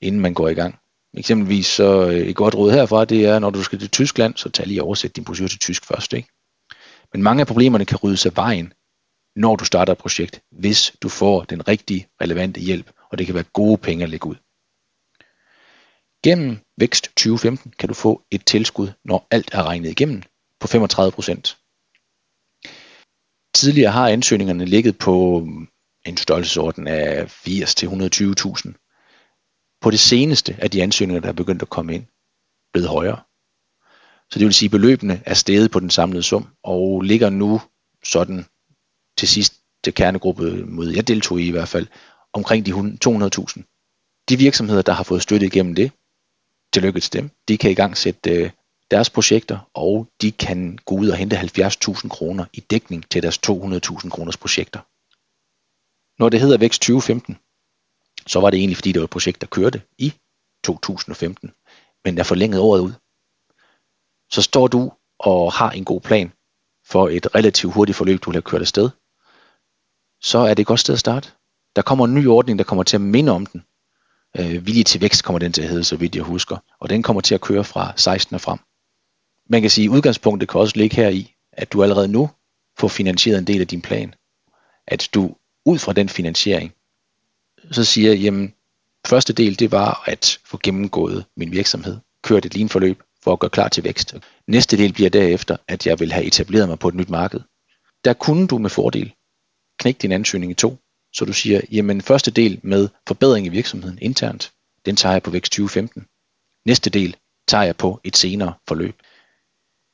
inden 0.00 0.20
man 0.20 0.34
går 0.34 0.48
i 0.48 0.54
gang. 0.54 0.78
Eksempelvis 1.16 1.66
så 1.66 2.10
øh, 2.10 2.14
et 2.14 2.36
godt 2.36 2.54
råd 2.54 2.72
herfra, 2.72 3.04
det 3.04 3.26
er, 3.26 3.38
når 3.38 3.50
du 3.50 3.62
skal 3.62 3.78
til 3.78 3.90
Tyskland, 3.90 4.36
så 4.36 4.50
tag 4.50 4.66
lige 4.66 4.82
oversæt 4.82 5.16
din 5.16 5.24
brochure 5.24 5.48
til 5.48 5.58
tysk 5.58 5.84
først. 5.84 6.12
Ikke? 6.12 6.28
Men 7.12 7.22
mange 7.22 7.40
af 7.40 7.46
problemerne 7.46 7.84
kan 7.84 7.98
ryddes 7.98 8.26
af 8.26 8.36
vejen, 8.36 8.72
når 9.36 9.56
du 9.56 9.64
starter 9.64 9.92
et 9.92 9.98
projekt, 9.98 10.42
hvis 10.50 10.96
du 11.02 11.08
får 11.08 11.44
den 11.44 11.68
rigtige 11.68 12.06
relevante 12.20 12.60
hjælp, 12.60 12.90
og 13.10 13.18
det 13.18 13.26
kan 13.26 13.34
være 13.34 13.44
gode 13.52 13.78
penge 13.78 14.04
at 14.04 14.10
lægge 14.10 14.26
ud. 14.26 14.36
Gennem 16.24 16.58
Vækst 16.78 17.04
2015 17.04 17.72
kan 17.78 17.88
du 17.88 17.94
få 17.94 18.22
et 18.30 18.46
tilskud, 18.46 18.88
når 19.04 19.26
alt 19.30 19.50
er 19.52 19.62
regnet 19.62 19.90
igennem, 19.90 20.22
på 20.60 20.66
35%. 20.66 21.60
Tidligere 23.54 23.92
har 23.92 24.08
ansøgningerne 24.08 24.64
ligget 24.64 24.98
på 24.98 25.46
en 26.06 26.16
størrelsesorden 26.16 26.86
af 26.86 27.30
80 27.30 27.74
til 27.74 27.86
120.000. 27.86 29.78
På 29.80 29.90
det 29.90 30.00
seneste 30.00 30.56
er 30.58 30.68
de 30.68 30.82
ansøgninger, 30.82 31.20
der 31.20 31.28
er 31.28 31.32
begyndt 31.32 31.62
at 31.62 31.70
komme 31.70 31.94
ind, 31.94 32.06
blevet 32.72 32.88
højere. 32.88 33.20
Så 34.30 34.38
det 34.38 34.44
vil 34.44 34.54
sige, 34.54 34.66
at 34.66 34.70
beløbene 34.70 35.22
er 35.26 35.34
steget 35.34 35.70
på 35.70 35.80
den 35.80 35.90
samlede 35.90 36.22
sum, 36.22 36.48
og 36.62 37.02
ligger 37.02 37.30
nu 37.30 37.60
sådan 38.04 38.46
til 39.18 39.28
sidst 39.28 39.54
til 39.84 39.94
kernegruppe, 39.94 40.64
mod 40.66 40.90
jeg 40.90 41.08
deltog 41.08 41.40
i 41.40 41.48
i 41.48 41.50
hvert 41.50 41.68
fald, 41.68 41.86
omkring 42.32 42.66
de 42.66 42.72
200.000. 42.72 44.24
De 44.28 44.36
virksomheder, 44.38 44.82
der 44.82 44.92
har 44.92 45.02
fået 45.02 45.22
støtte 45.22 45.46
igennem 45.46 45.74
det, 45.74 45.92
tillykke 46.72 47.00
til 47.00 47.12
dem, 47.12 47.30
de 47.48 47.58
kan 47.58 47.70
i 47.70 47.74
gang 47.74 47.96
sætte 47.96 48.30
øh, 48.30 48.50
deres 48.90 49.10
projekter, 49.10 49.70
og 49.74 50.08
de 50.22 50.32
kan 50.32 50.78
gå 50.84 50.94
ud 50.94 51.08
og 51.08 51.16
hente 51.16 51.36
70.000 51.36 52.08
kroner 52.08 52.44
i 52.52 52.60
dækning 52.60 53.10
til 53.10 53.22
deres 53.22 53.38
200.000 53.38 54.08
kroners 54.08 54.36
projekter. 54.36 54.80
Når 56.18 56.28
det 56.28 56.40
hedder 56.40 56.58
Vækst 56.58 56.82
2015, 56.82 57.38
så 58.26 58.40
var 58.40 58.50
det 58.50 58.58
egentlig 58.58 58.76
fordi, 58.76 58.92
det 58.92 59.00
var 59.00 59.04
et 59.04 59.10
projekt, 59.10 59.40
der 59.40 59.46
kørte 59.46 59.82
i 59.98 60.12
2015, 60.64 61.52
men 62.04 62.18
er 62.18 62.22
forlænget 62.22 62.60
året 62.60 62.80
ud. 62.80 62.92
Så 64.32 64.42
står 64.42 64.66
du 64.66 64.92
og 65.18 65.52
har 65.52 65.70
en 65.70 65.84
god 65.84 66.00
plan 66.00 66.32
for 66.86 67.08
et 67.08 67.34
relativt 67.34 67.74
hurtigt 67.74 67.96
forløb, 67.96 68.20
du 68.20 68.30
vil 68.30 68.36
have 68.36 68.42
kørt 68.42 68.60
afsted, 68.60 68.90
så 70.22 70.38
er 70.38 70.54
det 70.54 70.60
et 70.60 70.66
godt 70.66 70.80
sted 70.80 70.94
at 70.94 71.00
starte. 71.00 71.30
Der 71.76 71.82
kommer 71.82 72.04
en 72.04 72.14
ny 72.14 72.26
ordning, 72.26 72.58
der 72.58 72.64
kommer 72.64 72.82
til 72.82 72.96
at 72.96 73.00
minde 73.00 73.32
om 73.32 73.46
den. 73.46 73.64
Øh, 74.38 74.66
vilje 74.66 74.82
til 74.82 75.00
vækst 75.00 75.24
kommer 75.24 75.38
den 75.38 75.52
til 75.52 75.62
at 75.62 75.68
hedde, 75.68 75.84
så 75.84 75.96
vidt 75.96 76.16
jeg 76.16 76.24
husker. 76.24 76.56
Og 76.80 76.90
den 76.90 77.02
kommer 77.02 77.20
til 77.20 77.34
at 77.34 77.40
køre 77.40 77.64
fra 77.64 77.92
16 77.96 78.34
og 78.34 78.40
frem. 78.40 78.58
Man 79.50 79.60
kan 79.60 79.70
sige, 79.70 79.84
at 79.84 79.90
udgangspunktet 79.90 80.48
kan 80.48 80.60
også 80.60 80.76
ligge 80.76 80.96
her 80.96 81.08
i, 81.08 81.34
at 81.52 81.72
du 81.72 81.82
allerede 81.82 82.08
nu 82.08 82.30
får 82.78 82.88
finansieret 82.88 83.38
en 83.38 83.46
del 83.46 83.60
af 83.60 83.68
din 83.68 83.82
plan. 83.82 84.14
At 84.86 85.08
du 85.14 85.36
ud 85.64 85.78
fra 85.78 85.92
den 85.92 86.08
finansiering, 86.08 86.74
så 87.70 87.84
siger 87.84 88.10
jeg, 88.10 88.20
jamen, 88.20 88.54
første 89.06 89.32
del, 89.32 89.58
det 89.58 89.72
var 89.72 90.02
at 90.06 90.40
få 90.44 90.58
gennemgået 90.62 91.24
min 91.36 91.52
virksomhed, 91.52 91.98
kørt 92.22 92.46
et 92.46 92.54
linforløb 92.54 93.02
for 93.22 93.32
at 93.32 93.38
gøre 93.38 93.50
klar 93.50 93.68
til 93.68 93.84
vækst. 93.84 94.14
Næste 94.46 94.76
del 94.76 94.92
bliver 94.92 95.10
derefter, 95.10 95.56
at 95.68 95.86
jeg 95.86 96.00
vil 96.00 96.12
have 96.12 96.24
etableret 96.24 96.68
mig 96.68 96.78
på 96.78 96.88
et 96.88 96.94
nyt 96.94 97.10
marked. 97.10 97.40
Der 98.04 98.12
kunne 98.12 98.48
du 98.48 98.58
med 98.58 98.70
fordel 98.70 99.14
knække 99.78 99.98
din 99.98 100.12
ansøgning 100.12 100.52
i 100.52 100.54
to, 100.54 100.78
så 101.12 101.24
du 101.24 101.32
siger, 101.32 101.60
jamen 101.72 102.02
første 102.02 102.30
del 102.30 102.60
med 102.62 102.88
forbedring 103.08 103.46
i 103.46 103.48
virksomheden 103.48 103.98
internt, 104.02 104.52
den 104.86 104.96
tager 104.96 105.12
jeg 105.12 105.22
på 105.22 105.30
vækst 105.30 105.52
2015. 105.52 106.06
Næste 106.66 106.90
del 106.90 107.16
tager 107.48 107.64
jeg 107.64 107.76
på 107.76 108.00
et 108.04 108.16
senere 108.16 108.54
forløb. 108.68 108.94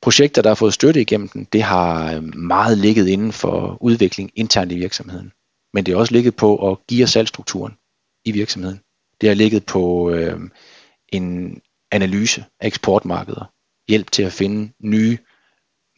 Projekter, 0.01 0.41
der 0.41 0.49
har 0.49 0.55
fået 0.55 0.73
støtte 0.73 1.01
igennem 1.01 1.29
den, 1.29 1.47
det 1.53 1.63
har 1.63 2.13
øh, 2.13 2.35
meget 2.35 2.77
ligget 2.77 3.07
inden 3.07 3.31
for 3.31 3.77
udvikling 3.81 4.31
internt 4.35 4.71
i 4.71 4.75
virksomheden 4.75 5.31
men 5.73 5.85
det 5.85 5.91
er 5.91 5.97
også 5.97 6.13
ligget 6.13 6.35
på 6.35 6.71
at 6.71 6.77
give 6.87 7.07
salgsstrukturen 7.07 7.73
i 8.25 8.31
virksomheden. 8.31 8.79
Det 9.21 9.29
har 9.29 9.33
ligget 9.35 9.65
på 9.65 10.11
øh, 10.11 10.39
en 11.07 11.61
analyse 11.91 12.45
af 12.59 12.67
eksportmarkeder, 12.67 13.51
hjælp 13.87 14.11
til 14.11 14.23
at 14.23 14.33
finde 14.33 14.71
nye 14.79 15.17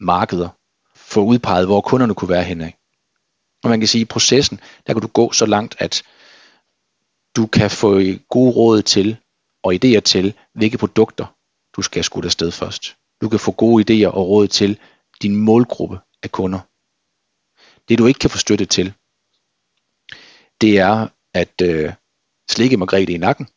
markeder, 0.00 0.48
få 0.96 1.24
udpeget, 1.24 1.66
hvor 1.66 1.80
kunderne 1.80 2.14
kunne 2.14 2.28
være 2.28 2.44
henne. 2.44 2.72
Og 3.62 3.70
man 3.70 3.80
kan 3.80 3.88
sige, 3.88 4.00
at 4.00 4.06
i 4.06 4.12
processen, 4.12 4.60
der 4.86 4.92
kan 4.92 5.02
du 5.02 5.08
gå 5.08 5.32
så 5.32 5.46
langt, 5.46 5.76
at 5.78 6.02
du 7.36 7.46
kan 7.46 7.70
få 7.70 8.00
gode 8.28 8.52
råd 8.56 8.82
til 8.82 9.16
og 9.62 9.74
idéer 9.74 10.00
til, 10.00 10.34
hvilke 10.54 10.78
produkter 10.78 11.26
du 11.76 11.82
skal 11.82 12.04
skudt 12.04 12.24
afsted 12.24 12.50
først. 12.50 12.96
Du 13.20 13.28
kan 13.28 13.40
få 13.40 13.50
gode 13.50 13.84
idéer 13.84 14.10
og 14.10 14.28
råd 14.28 14.48
til 14.48 14.78
din 15.22 15.36
målgruppe 15.36 15.98
af 16.22 16.32
kunder. 16.32 16.60
Det 17.88 17.98
du 17.98 18.06
ikke 18.06 18.18
kan 18.18 18.30
få 18.30 18.38
støtte 18.38 18.64
til, 18.64 18.92
det 20.60 20.78
er 20.78 21.08
at 21.34 21.60
øh, 21.62 21.92
slikke 22.50 22.76
Margrethe 22.76 23.12
i 23.12 23.18
nakken, 23.18 23.48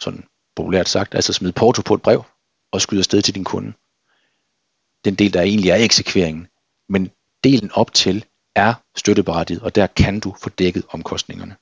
sådan 0.00 0.24
populært 0.56 0.88
sagt, 0.88 1.14
altså 1.14 1.32
smide 1.32 1.52
porto 1.52 1.82
på 1.82 1.94
et 1.94 2.02
brev 2.02 2.24
og 2.72 2.80
skyde 2.80 2.98
afsted 2.98 3.22
til 3.22 3.34
din 3.34 3.44
kunde. 3.44 3.72
Den 5.04 5.14
del, 5.14 5.32
der 5.32 5.42
egentlig 5.42 5.70
er 5.70 5.76
eksekveringen, 5.76 6.48
men 6.88 7.10
delen 7.44 7.70
op 7.72 7.92
til 7.92 8.24
er 8.54 8.74
støtteberettiget, 8.96 9.62
og 9.62 9.74
der 9.74 9.86
kan 9.86 10.20
du 10.20 10.34
få 10.42 10.48
dækket 10.48 10.84
omkostningerne. 10.88 11.56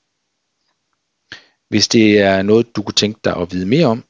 Hvis 1.69 1.87
det 1.87 2.19
er 2.19 2.41
noget, 2.41 2.75
du 2.75 2.83
kunne 2.83 2.93
tænke 2.93 3.19
dig 3.23 3.35
at 3.37 3.51
vide 3.51 3.65
mere 3.65 3.85
om, 3.85 4.03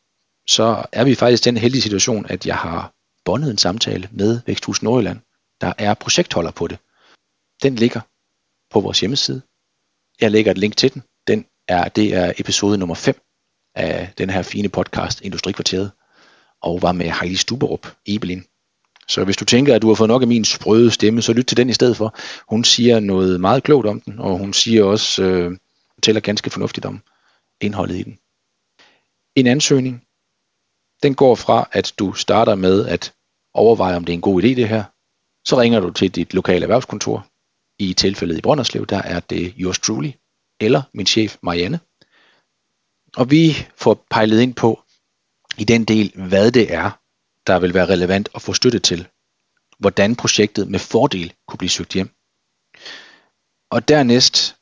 så 0.47 0.85
er 0.91 1.03
vi 1.03 1.15
faktisk 1.15 1.45
i 1.45 1.49
den 1.49 1.57
heldige 1.57 1.81
situation, 1.81 2.25
at 2.25 2.45
jeg 2.45 2.57
har 2.57 2.93
bondet 3.25 3.51
en 3.51 3.57
samtale 3.57 4.09
med 4.11 4.41
Væksthus 4.45 4.83
Nordjylland, 4.83 5.19
der 5.61 5.73
er 5.77 5.93
projektholder 5.93 6.51
på 6.51 6.67
det. 6.67 6.77
Den 7.63 7.75
ligger 7.75 8.01
på 8.69 8.79
vores 8.79 8.99
hjemmeside. 8.99 9.41
Jeg 10.21 10.31
lægger 10.31 10.51
et 10.51 10.57
link 10.57 10.77
til 10.77 10.93
den. 10.93 11.03
den 11.27 11.45
er, 11.67 11.87
det 11.89 12.13
er 12.13 12.33
episode 12.37 12.77
nummer 12.77 12.95
5 12.95 13.21
af 13.75 14.13
den 14.17 14.29
her 14.29 14.41
fine 14.41 14.69
podcast, 14.69 15.21
Industrikvarteret, 15.21 15.91
og 16.61 16.81
var 16.81 16.91
med 16.91 17.05
Heidi 17.05 17.35
Stuberup, 17.35 17.87
Ebelin. 18.05 18.43
Så 19.07 19.23
hvis 19.23 19.37
du 19.37 19.45
tænker, 19.45 19.75
at 19.75 19.81
du 19.81 19.87
har 19.87 19.95
fået 19.95 20.07
nok 20.07 20.21
af 20.21 20.27
min 20.27 20.45
sprøde 20.45 20.91
stemme, 20.91 21.21
så 21.21 21.33
lyt 21.33 21.45
til 21.45 21.57
den 21.57 21.69
i 21.69 21.73
stedet 21.73 21.97
for. 21.97 22.15
Hun 22.49 22.63
siger 22.63 22.99
noget 22.99 23.41
meget 23.41 23.63
klogt 23.63 23.87
om 23.87 24.01
den, 24.01 24.19
og 24.19 24.37
hun 24.37 24.53
siger 24.53 24.83
også, 24.83 25.23
øh, 25.23 25.57
fortæller 25.93 26.21
ganske 26.21 26.49
fornuftigt 26.49 26.85
om 26.85 27.01
indholdet 27.61 27.95
i 27.95 28.03
den. 28.03 28.17
En 29.35 29.47
ansøgning, 29.47 30.03
den 31.03 31.15
går 31.15 31.35
fra, 31.35 31.69
at 31.71 31.93
du 31.99 32.13
starter 32.13 32.55
med 32.55 32.85
at 32.87 33.13
overveje, 33.53 33.95
om 33.95 34.05
det 34.05 34.13
er 34.13 34.17
en 34.17 34.21
god 34.21 34.43
idé 34.43 34.47
det 34.47 34.69
her. 34.69 34.83
Så 35.47 35.59
ringer 35.59 35.79
du 35.79 35.91
til 35.91 36.15
dit 36.15 36.33
lokale 36.33 36.63
erhvervskontor. 36.63 37.27
I 37.89 37.93
tilfældet 37.93 38.37
i 38.37 38.41
Brønderslev, 38.41 38.85
der 38.85 39.01
er 39.01 39.19
det 39.19 39.53
yours 39.57 39.79
truly, 39.79 40.11
eller 40.59 40.81
min 40.93 41.05
chef 41.05 41.37
Marianne. 41.43 41.79
Og 43.17 43.31
vi 43.31 43.67
får 43.77 44.05
pejlet 44.09 44.41
ind 44.41 44.53
på 44.53 44.83
i 45.57 45.63
den 45.63 45.85
del, 45.85 46.13
hvad 46.15 46.51
det 46.51 46.73
er, 46.73 46.91
der 47.47 47.59
vil 47.59 47.73
være 47.73 47.85
relevant 47.85 48.29
at 48.35 48.41
få 48.41 48.53
støtte 48.53 48.79
til. 48.79 49.07
Hvordan 49.79 50.15
projektet 50.15 50.67
med 50.67 50.79
fordel 50.79 51.33
kunne 51.47 51.57
blive 51.57 51.69
søgt 51.69 51.93
hjem. 51.93 52.09
Og 53.71 53.87
dernæst, 53.87 54.55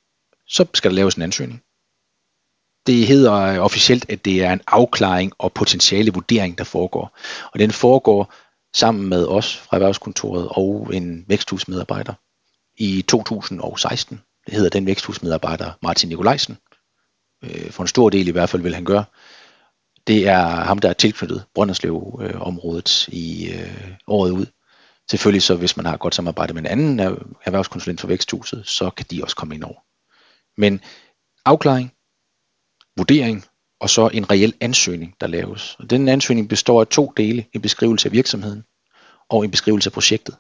så 0.48 0.66
skal 0.74 0.92
der 0.92 0.96
laves 0.96 1.16
en 1.16 1.22
ansøgning. 1.22 1.64
Det 2.88 3.08
hedder 3.08 3.60
officielt, 3.60 4.10
at 4.10 4.26
det 4.26 4.44
er 4.44 4.54
en 4.54 4.62
afklaring 4.68 5.34
og 5.38 5.54
potentiale 5.54 6.14
vurdering, 6.14 6.58
der 6.58 6.64
foregår. 6.64 7.18
Og 7.54 7.60
den 7.60 7.72
foregår 7.72 8.34
sammen 8.76 9.10
med 9.10 9.28
os 9.28 9.58
fra 9.58 9.78
Erhvervskontoret 9.78 10.48
og 10.52 10.96
en 10.96 11.26
væksthusmedarbejder 11.28 12.14
i 12.82 13.02
2016. 13.02 14.22
Det 14.46 14.54
hedder 14.54 14.70
den 14.70 14.86
væksthusmedarbejder 14.86 15.72
Martin 15.82 16.10
Nikolajsen. 16.10 16.58
Øh, 17.44 17.72
for 17.72 17.84
en 17.84 17.88
stor 17.88 18.10
del 18.10 18.28
i 18.28 18.32
hvert 18.32 18.50
fald 18.50 18.62
vil 18.62 18.76
han 18.76 18.86
gøre. 18.86 19.06
Det 20.08 20.28
er 20.28 20.46
ham, 20.46 20.80
der 20.80 20.90
er 20.90 20.94
tilknyttet 20.94 21.46
Brønderslev-området 21.56 23.08
i 23.08 23.52
øh, 23.52 23.92
året 24.08 24.32
ud. 24.32 24.46
Selvfølgelig 25.10 25.44
så, 25.44 25.56
hvis 25.56 25.78
man 25.78 25.86
har 25.86 25.94
et 25.94 26.00
godt 26.00 26.16
samarbejde 26.16 26.54
med 26.54 26.62
en 26.62 26.68
anden 26.68 27.00
erhvervskonsulent 27.44 28.02
for 28.02 28.08
væksthuset, 28.08 28.68
så 28.68 28.90
kan 28.90 29.06
de 29.12 29.24
også 29.24 29.36
komme 29.36 29.56
ind 29.56 29.64
over. 29.64 29.80
Men 30.58 30.82
afklaring, 31.46 31.94
vurdering 32.98 33.46
og 33.80 33.90
så 33.90 34.08
en 34.08 34.32
reel 34.32 34.54
ansøgning, 34.62 35.16
der 35.22 35.28
laves. 35.28 35.76
Og 35.80 35.90
den 35.90 36.10
ansøgning 36.10 36.50
består 36.50 36.82
af 36.82 36.88
to 36.88 37.14
dele, 37.18 37.46
en 37.54 37.62
beskrivelse 37.62 38.08
af 38.08 38.12
virksomheden 38.12 38.64
og 39.30 39.44
en 39.44 39.52
beskrivelse 39.52 39.88
af 39.88 39.94
projektet. 39.94 40.36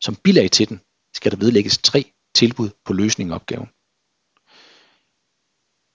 Som 0.00 0.16
bilag 0.16 0.50
til 0.50 0.68
den 0.68 0.80
skal 1.14 1.32
der 1.32 1.36
vedlægges 1.36 1.78
tre 1.78 2.12
tilbud 2.34 2.70
på 2.84 2.92
løsningen 2.92 3.32
af 3.32 3.34
opgaven. 3.34 3.68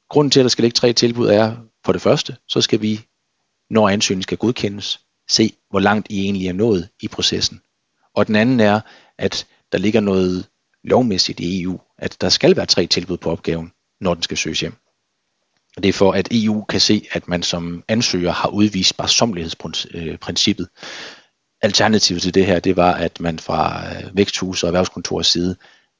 Grunden 0.10 0.32
til, 0.32 0.39
at 0.39 0.43
der 0.43 0.50
skal 0.50 0.63
ligge 0.63 0.75
tre 0.75 0.93
tilbud 0.93 1.27
er, 1.27 1.55
for 1.86 1.91
det 1.93 2.01
første, 2.01 2.38
så 2.48 2.62
skal 2.62 2.82
vi, 2.82 3.05
når 3.70 3.89
ansøgningen 3.89 4.24
skal 4.24 4.38
godkendes, 4.38 5.00
se, 5.29 5.53
hvor 5.70 5.79
langt 5.79 6.08
I 6.10 6.24
egentlig 6.24 6.48
er 6.48 6.53
nået 6.53 6.89
i 7.01 7.08
processen. 7.08 7.62
Og 8.15 8.27
den 8.27 8.36
anden 8.36 8.60
er, 8.60 8.82
at 9.17 9.48
der 9.72 9.77
ligger 9.77 10.00
noget 10.00 10.50
lovmæssigt 10.84 11.39
i 11.39 11.62
EU, 11.62 11.79
at 11.98 12.22
der 12.22 12.29
skal 12.29 12.55
være 12.55 12.65
tre 12.65 12.88
tilbud 12.88 13.17
på 13.17 13.32
opgaven, 13.32 13.72
når 14.01 14.13
den 14.13 14.24
skal 14.24 14.38
søges 14.38 14.60
hjem. 14.60 14.74
Og 15.75 15.84
det 15.84 15.89
er 15.89 15.93
for, 15.93 16.12
at 16.12 16.27
EU 16.32 16.63
kan 16.63 16.79
se, 16.79 17.08
at 17.12 17.27
man 17.27 17.43
som 17.43 17.84
ansøger 17.88 18.32
har 18.32 18.50
udvist 18.50 18.98
barsomlighedsprincippet. 18.98 20.70
Alternativet 21.63 22.22
til 22.22 22.34
det 22.34 22.46
her, 22.46 22.60
det 22.60 22.77
var, 22.77 22.93
at 22.93 23.20
man 23.20 23.39
fra 23.39 23.86
øh, 23.96 24.17
væksthus 24.17 24.63
og 24.63 24.67
erhvervskontorets 24.67 25.29
side 25.29 25.55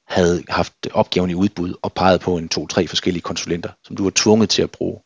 havde 0.06 0.44
haft 0.48 0.74
opgaven 0.92 1.30
i 1.30 1.34
udbud 1.34 1.74
og 1.82 1.92
peget 1.92 2.20
på 2.20 2.36
en 2.36 2.48
to-tre 2.48 2.86
forskellige 2.86 3.22
konsulenter, 3.22 3.70
som 3.84 3.96
du 3.96 4.02
var 4.02 4.12
tvunget 4.14 4.50
til 4.50 4.62
at 4.62 4.70
bruge. 4.70 5.00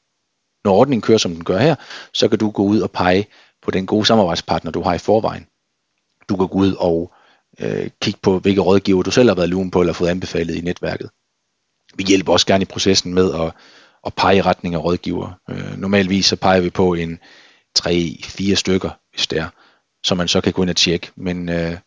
Når 0.64 0.74
ordningen 0.74 1.02
kører, 1.02 1.18
som 1.18 1.34
den 1.34 1.44
gør 1.44 1.58
her, 1.58 1.74
så 2.14 2.28
kan 2.28 2.38
du 2.38 2.50
gå 2.50 2.62
ud 2.62 2.80
og 2.80 2.90
pege 2.90 3.26
på 3.62 3.70
den 3.70 3.86
gode 3.86 4.06
samarbejdspartner, 4.06 4.70
du 4.70 4.82
har 4.82 4.94
i 4.94 4.98
forvejen. 4.98 5.46
Du 6.28 6.36
kan 6.36 6.48
gå 6.48 6.58
ud 6.58 6.74
og 6.74 7.12
øh, 7.60 7.90
kigge 8.02 8.20
på, 8.22 8.38
hvilke 8.38 8.60
rådgiver 8.60 9.02
du 9.02 9.10
selv 9.10 9.28
har 9.28 9.34
været 9.34 9.48
lugen 9.48 9.70
på 9.70 9.80
eller 9.80 9.92
fået 9.92 10.08
anbefalet 10.08 10.54
i 10.54 10.60
netværket. 10.60 11.10
Vi 11.94 12.04
hjælper 12.04 12.32
også 12.32 12.46
gerne 12.46 12.62
i 12.62 12.72
processen 12.72 13.14
med 13.14 13.34
at 13.34 13.52
at 14.06 14.14
pege 14.14 14.36
i 14.36 14.42
retning 14.42 14.74
af 14.74 14.84
rådgiver. 14.84 15.40
Øh, 15.50 15.76
normalvis 15.78 16.26
så 16.26 16.36
peger 16.36 16.60
vi 16.60 16.70
på 16.70 16.94
en 16.94 17.18
3-4 17.78 18.54
stykker, 18.54 18.90
hvis 19.12 19.26
det 19.26 19.38
er, 19.38 19.48
som 20.04 20.16
man 20.16 20.28
så 20.28 20.40
kan 20.40 20.52
gå 20.52 20.62
ind 20.62 20.70
og 20.70 20.76
tjekke. 20.76 21.10
Men 21.16 21.48
øh, 21.48 21.78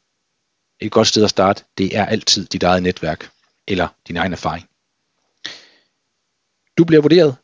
et 0.79 0.91
godt 0.91 1.07
sted 1.07 1.23
at 1.23 1.29
starte, 1.29 1.63
det 1.77 1.97
er 1.97 2.05
altid 2.05 2.45
dit 2.45 2.63
eget 2.63 2.83
netværk 2.83 3.29
eller 3.67 3.87
din 4.07 4.17
egen 4.17 4.33
erfaring. 4.33 4.65
Du 6.77 6.83
bliver 6.83 7.01
vurderet, 7.01 7.35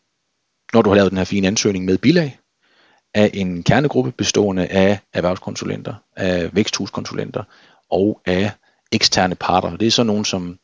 når 0.74 0.82
du 0.82 0.90
har 0.90 0.96
lavet 0.96 1.12
den 1.12 1.18
her 1.18 1.26
fine 1.26 1.48
ansøgning 1.48 1.86
med 1.86 1.98
bilag, 1.98 2.40
af 3.14 3.32
en 3.34 3.64
kernegruppe 3.64 4.12
bestående 4.12 4.68
af 4.68 5.00
erhvervskonsulenter, 5.14 5.96
af 6.16 6.56
væksthuskonsulenter 6.56 7.44
og 7.90 8.22
af 8.26 8.52
eksterne 8.92 9.36
parter. 9.36 9.78
Det 9.78 9.88
er 9.88 9.92
så 9.92 10.04
nogen 10.04 10.26
som 10.26 10.60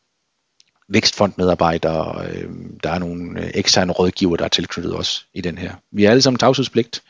vækstfondmedarbejdere, 0.87 2.27
øh, 2.27 2.49
der 2.83 2.89
er 2.89 2.99
nogle 2.99 3.41
øh, 3.41 3.51
eksterne 3.53 3.91
rådgiver, 3.91 4.37
der 4.37 4.45
er 4.45 4.49
tilknyttet 4.49 4.95
os 4.95 5.27
i 5.33 5.41
den 5.41 5.57
her. 5.57 5.75
Vi 5.91 6.05
er 6.05 6.11
alle 6.11 6.21
sammen 6.21 6.39
tavshedspligt, 6.39 7.03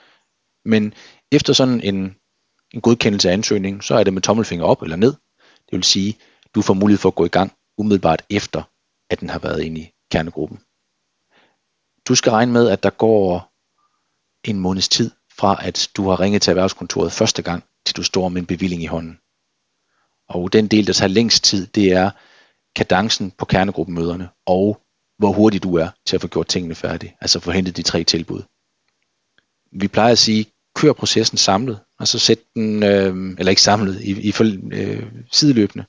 men 0.66 0.94
efter 1.32 1.54
sådan 1.54 1.82
en, 1.82 2.16
en 2.74 2.82
godkendelse 2.82 3.30
af 3.30 3.34
ansøgningen, 3.34 3.82
så 3.82 3.96
er 3.96 4.04
det 4.04 4.14
med 4.14 4.22
tommelfinger 4.22 4.66
op 4.66 4.82
eller 4.82 4.96
ned. 4.96 5.14
Det 5.40 5.72
vil 5.72 5.84
sige, 5.84 6.18
du 6.56 6.62
får 6.62 6.74
mulighed 6.74 7.00
for 7.00 7.10
at 7.10 7.16
gå 7.16 7.26
i 7.26 7.30
gang 7.30 7.54
umiddelbart 7.78 8.26
efter, 8.30 8.64
at 9.10 9.20
den 9.20 9.30
har 9.30 9.40
været 9.40 9.64
inde 9.64 9.82
i 9.82 9.92
kernegruppen. 10.12 10.60
Du 12.08 12.16
skal 12.16 12.32
regne 12.32 12.52
med, 12.52 12.70
at 12.70 12.84
der 12.84 12.90
går 12.90 13.54
en 14.50 14.60
måneds 14.60 14.90
tid 14.90 15.12
fra, 15.38 15.68
at 15.68 15.90
du 15.98 16.10
har 16.10 16.20
ringet 16.20 16.42
til 16.42 16.52
erhvervskontoret 16.52 17.12
første 17.12 17.42
gang, 17.42 17.64
til 17.86 17.96
du 17.96 18.04
står 18.04 18.30
med 18.30 18.42
en 18.42 18.48
bevilling 18.48 18.84
i 18.84 18.86
hånden. 18.86 19.20
Og 20.30 20.54
den 20.54 20.68
del, 20.68 20.88
der 20.88 20.94
tager 20.94 21.08
længst 21.08 21.44
tid, 21.44 21.68
det 21.68 21.92
er, 21.92 22.12
kadencen 22.76 23.32
på 23.32 23.46
kernegruppemøderne, 23.46 24.30
og 24.46 24.82
hvor 25.18 25.32
hurtigt 25.32 25.64
du 25.64 25.76
er 25.76 25.90
til 26.06 26.16
at 26.16 26.22
få 26.22 26.28
gjort 26.28 26.48
tingene 26.48 26.76
færdige, 26.76 27.16
altså 27.22 27.40
få 27.40 27.52
hentet 27.52 27.78
de 27.78 27.84
tre 27.84 28.04
tilbud. 28.04 28.42
Vi 29.72 29.88
plejer 29.88 30.12
at 30.12 30.18
sige, 30.18 30.46
kør 30.84 30.94
processen 30.94 31.38
samlet, 31.38 31.80
og 32.00 32.08
så 32.08 32.20
sæt 32.20 32.40
den, 32.56 32.84
øh, 32.84 33.36
eller 33.40 33.50
ikke 33.50 33.62
samlet, 33.62 34.02
i, 34.02 34.30
i 34.30 34.34
øh, 34.72 35.12
sideløbende, 35.32 35.86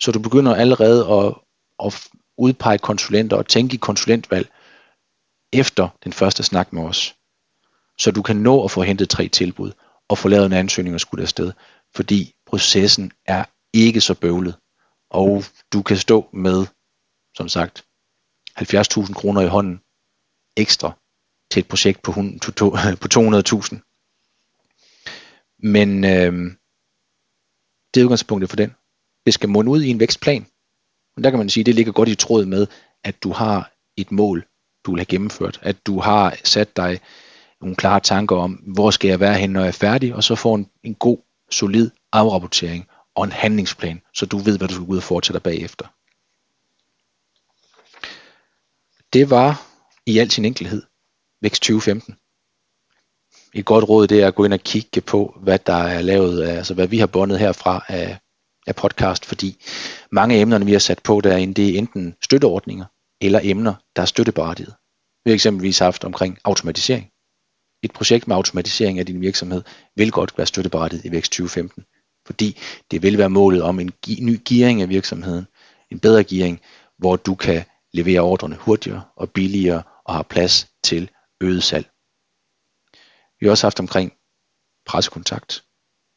så 0.00 0.12
du 0.12 0.18
begynder 0.18 0.54
allerede 0.54 1.00
at, 1.10 1.34
at 1.84 2.08
udpege 2.38 2.78
konsulenter 2.78 3.36
og 3.36 3.48
tænke 3.48 3.74
i 3.74 3.78
konsulentvalg 3.78 4.48
efter 5.52 5.88
den 6.04 6.12
første 6.12 6.42
snak 6.42 6.72
med 6.72 6.82
os. 6.82 7.14
Så 7.98 8.10
du 8.10 8.22
kan 8.22 8.36
nå 8.36 8.64
at 8.64 8.70
få 8.70 8.82
hentet 8.82 9.08
tre 9.08 9.28
tilbud 9.28 9.72
og 10.08 10.18
få 10.18 10.28
lavet 10.28 10.46
en 10.46 10.52
ansøgning 10.52 10.94
og 10.94 11.00
skudt 11.00 11.20
afsted, 11.20 11.52
fordi 11.96 12.34
processen 12.46 13.12
er 13.24 13.44
ikke 13.74 14.00
så 14.00 14.14
bøvlet, 14.14 14.54
og 15.10 15.44
du 15.72 15.82
kan 15.82 15.96
stå 15.96 16.28
med, 16.32 16.66
som 17.36 17.48
sagt, 17.48 17.84
70.000 18.58 19.14
kroner 19.14 19.40
i 19.40 19.48
hånden 19.48 19.80
ekstra 20.56 20.92
til 21.50 21.60
et 21.60 21.68
projekt 21.68 22.02
på, 22.02 22.12
på 23.02 23.08
200.000. 23.14 23.95
Men 25.58 26.04
øh, 26.04 26.52
det 27.94 28.00
er 28.00 28.04
udgangspunktet 28.04 28.50
for 28.50 28.56
den. 28.56 28.74
Det 29.26 29.34
skal 29.34 29.48
munde 29.48 29.70
ud 29.70 29.82
i 29.82 29.88
en 29.88 30.00
vækstplan. 30.00 30.46
Men 31.16 31.24
der 31.24 31.30
kan 31.30 31.38
man 31.38 31.48
sige, 31.48 31.62
at 31.62 31.66
det 31.66 31.74
ligger 31.74 31.92
godt 31.92 32.08
i 32.08 32.14
tråd 32.14 32.44
med, 32.44 32.66
at 33.04 33.22
du 33.22 33.32
har 33.32 33.72
et 33.96 34.12
mål, 34.12 34.46
du 34.84 34.90
vil 34.90 34.98
have 34.98 35.06
gennemført. 35.06 35.60
At 35.62 35.86
du 35.86 36.00
har 36.00 36.36
sat 36.44 36.76
dig 36.76 37.00
nogle 37.60 37.76
klare 37.76 38.00
tanker 38.00 38.36
om, 38.36 38.52
hvor 38.52 38.90
skal 38.90 39.08
jeg 39.08 39.20
være 39.20 39.34
hen, 39.38 39.50
når 39.50 39.60
jeg 39.60 39.68
er 39.68 39.72
færdig, 39.72 40.14
og 40.14 40.24
så 40.24 40.34
får 40.34 40.54
en, 40.54 40.70
en 40.82 40.94
god, 40.94 41.18
solid 41.50 41.90
afrapportering 42.12 42.88
og 43.14 43.24
en 43.24 43.32
handlingsplan, 43.32 44.02
så 44.14 44.26
du 44.26 44.38
ved, 44.38 44.58
hvad 44.58 44.68
du 44.68 44.74
skal 44.74 44.86
ud 44.86 44.96
og 44.96 45.02
fortsætte 45.02 45.40
bagefter. 45.40 45.86
Det 49.12 49.30
var 49.30 49.66
i 50.06 50.18
al 50.18 50.30
sin 50.30 50.44
enkelhed 50.44 50.82
Vækst 51.40 51.62
2015 51.62 52.16
et 53.58 53.64
godt 53.64 53.88
råd, 53.88 54.06
det 54.06 54.22
er 54.22 54.26
at 54.26 54.34
gå 54.34 54.44
ind 54.44 54.52
og 54.52 54.60
kigge 54.60 55.00
på, 55.00 55.38
hvad 55.42 55.58
der 55.66 55.74
er 55.74 56.02
lavet, 56.02 56.48
altså 56.48 56.74
hvad 56.74 56.86
vi 56.86 56.98
har 56.98 57.06
bundet 57.06 57.38
herfra 57.38 57.84
af, 57.88 58.18
af 58.66 58.76
podcast, 58.76 59.26
fordi 59.26 59.64
mange 60.12 60.36
af 60.36 60.40
emnerne, 60.40 60.66
vi 60.66 60.72
har 60.72 60.78
sat 60.78 61.00
på 61.02 61.20
derinde, 61.20 61.54
det 61.54 61.68
er 61.68 61.78
enten 61.78 62.14
støtteordninger 62.22 62.84
eller 63.20 63.40
emner, 63.42 63.74
der 63.96 64.02
er 64.02 64.06
støtteberettiget. 64.06 64.74
Vi 65.24 65.30
har 65.30 65.34
eksempelvis 65.34 65.78
haft 65.78 66.04
omkring 66.04 66.38
automatisering. 66.44 67.08
Et 67.82 67.92
projekt 67.92 68.28
med 68.28 68.36
automatisering 68.36 68.98
af 68.98 69.06
din 69.06 69.20
virksomhed 69.20 69.62
vil 69.96 70.10
godt 70.10 70.38
være 70.38 70.46
støtteberettiget 70.46 71.04
i 71.04 71.10
Vækst 71.10 71.32
2015, 71.32 71.84
fordi 72.26 72.58
det 72.90 73.02
vil 73.02 73.18
være 73.18 73.30
målet 73.30 73.62
om 73.62 73.80
en 73.80 73.92
ny 74.20 74.40
gearing 74.48 74.82
af 74.82 74.88
virksomheden, 74.88 75.46
en 75.90 75.98
bedre 75.98 76.24
gearing, 76.24 76.60
hvor 76.98 77.16
du 77.16 77.34
kan 77.34 77.64
levere 77.94 78.20
ordrene 78.20 78.56
hurtigere 78.56 79.02
og 79.16 79.30
billigere 79.30 79.82
og 80.04 80.14
har 80.14 80.22
plads 80.22 80.68
til 80.84 81.10
øget 81.40 81.62
salg. 81.62 81.86
Vi 83.40 83.46
har 83.46 83.50
også 83.50 83.66
haft 83.66 83.80
omkring 83.80 84.12
pressekontakt. 84.86 85.64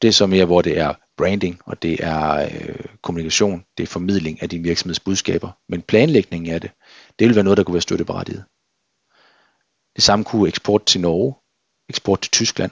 Det 0.02 0.08
er 0.08 0.12
så 0.12 0.28
mere, 0.28 0.46
hvor 0.46 0.62
det 0.62 0.78
er 0.80 0.94
branding, 1.18 1.62
og 1.66 1.82
det 1.82 2.04
er 2.04 2.50
øh, 2.52 2.86
kommunikation, 3.02 3.66
det 3.78 3.84
er 3.84 3.88
formidling 3.88 4.42
af 4.42 4.50
din 4.50 4.64
virksomheds 4.64 5.00
budskaber. 5.00 5.52
Men 5.70 5.82
planlægningen 5.82 6.54
af 6.54 6.62
det, 6.62 6.72
det 7.20 7.28
vil 7.28 7.36
være 7.36 7.44
noget, 7.44 7.58
der 7.58 7.64
kunne 7.64 7.74
være 7.74 7.82
støtteberettiget. 7.82 8.44
Det 9.96 10.04
samme 10.04 10.26
kunne 10.26 10.48
eksport 10.48 10.86
til 10.86 11.02
Norge, 11.02 11.36
eksport 11.90 12.22
til 12.22 12.32
Tyskland. 12.32 12.72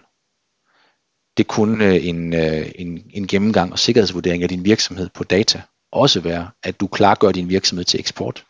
Det 1.38 1.48
kunne 1.48 1.86
øh, 1.86 2.08
en, 2.08 2.34
øh, 2.34 2.72
en, 2.76 3.12
en 3.14 3.28
gennemgang 3.28 3.72
og 3.72 3.80
sikkerhedsvurdering 3.80 4.44
af 4.44 4.50
din 4.50 4.66
virksomhed 4.66 5.10
på 5.10 5.24
data 5.24 5.62
også 5.92 6.20
være, 6.20 6.50
at 6.64 6.80
du 6.80 6.88
klargør 6.88 7.32
din 7.32 7.50
virksomhed 7.50 7.86
til 7.86 8.00
eksport. 8.00 8.46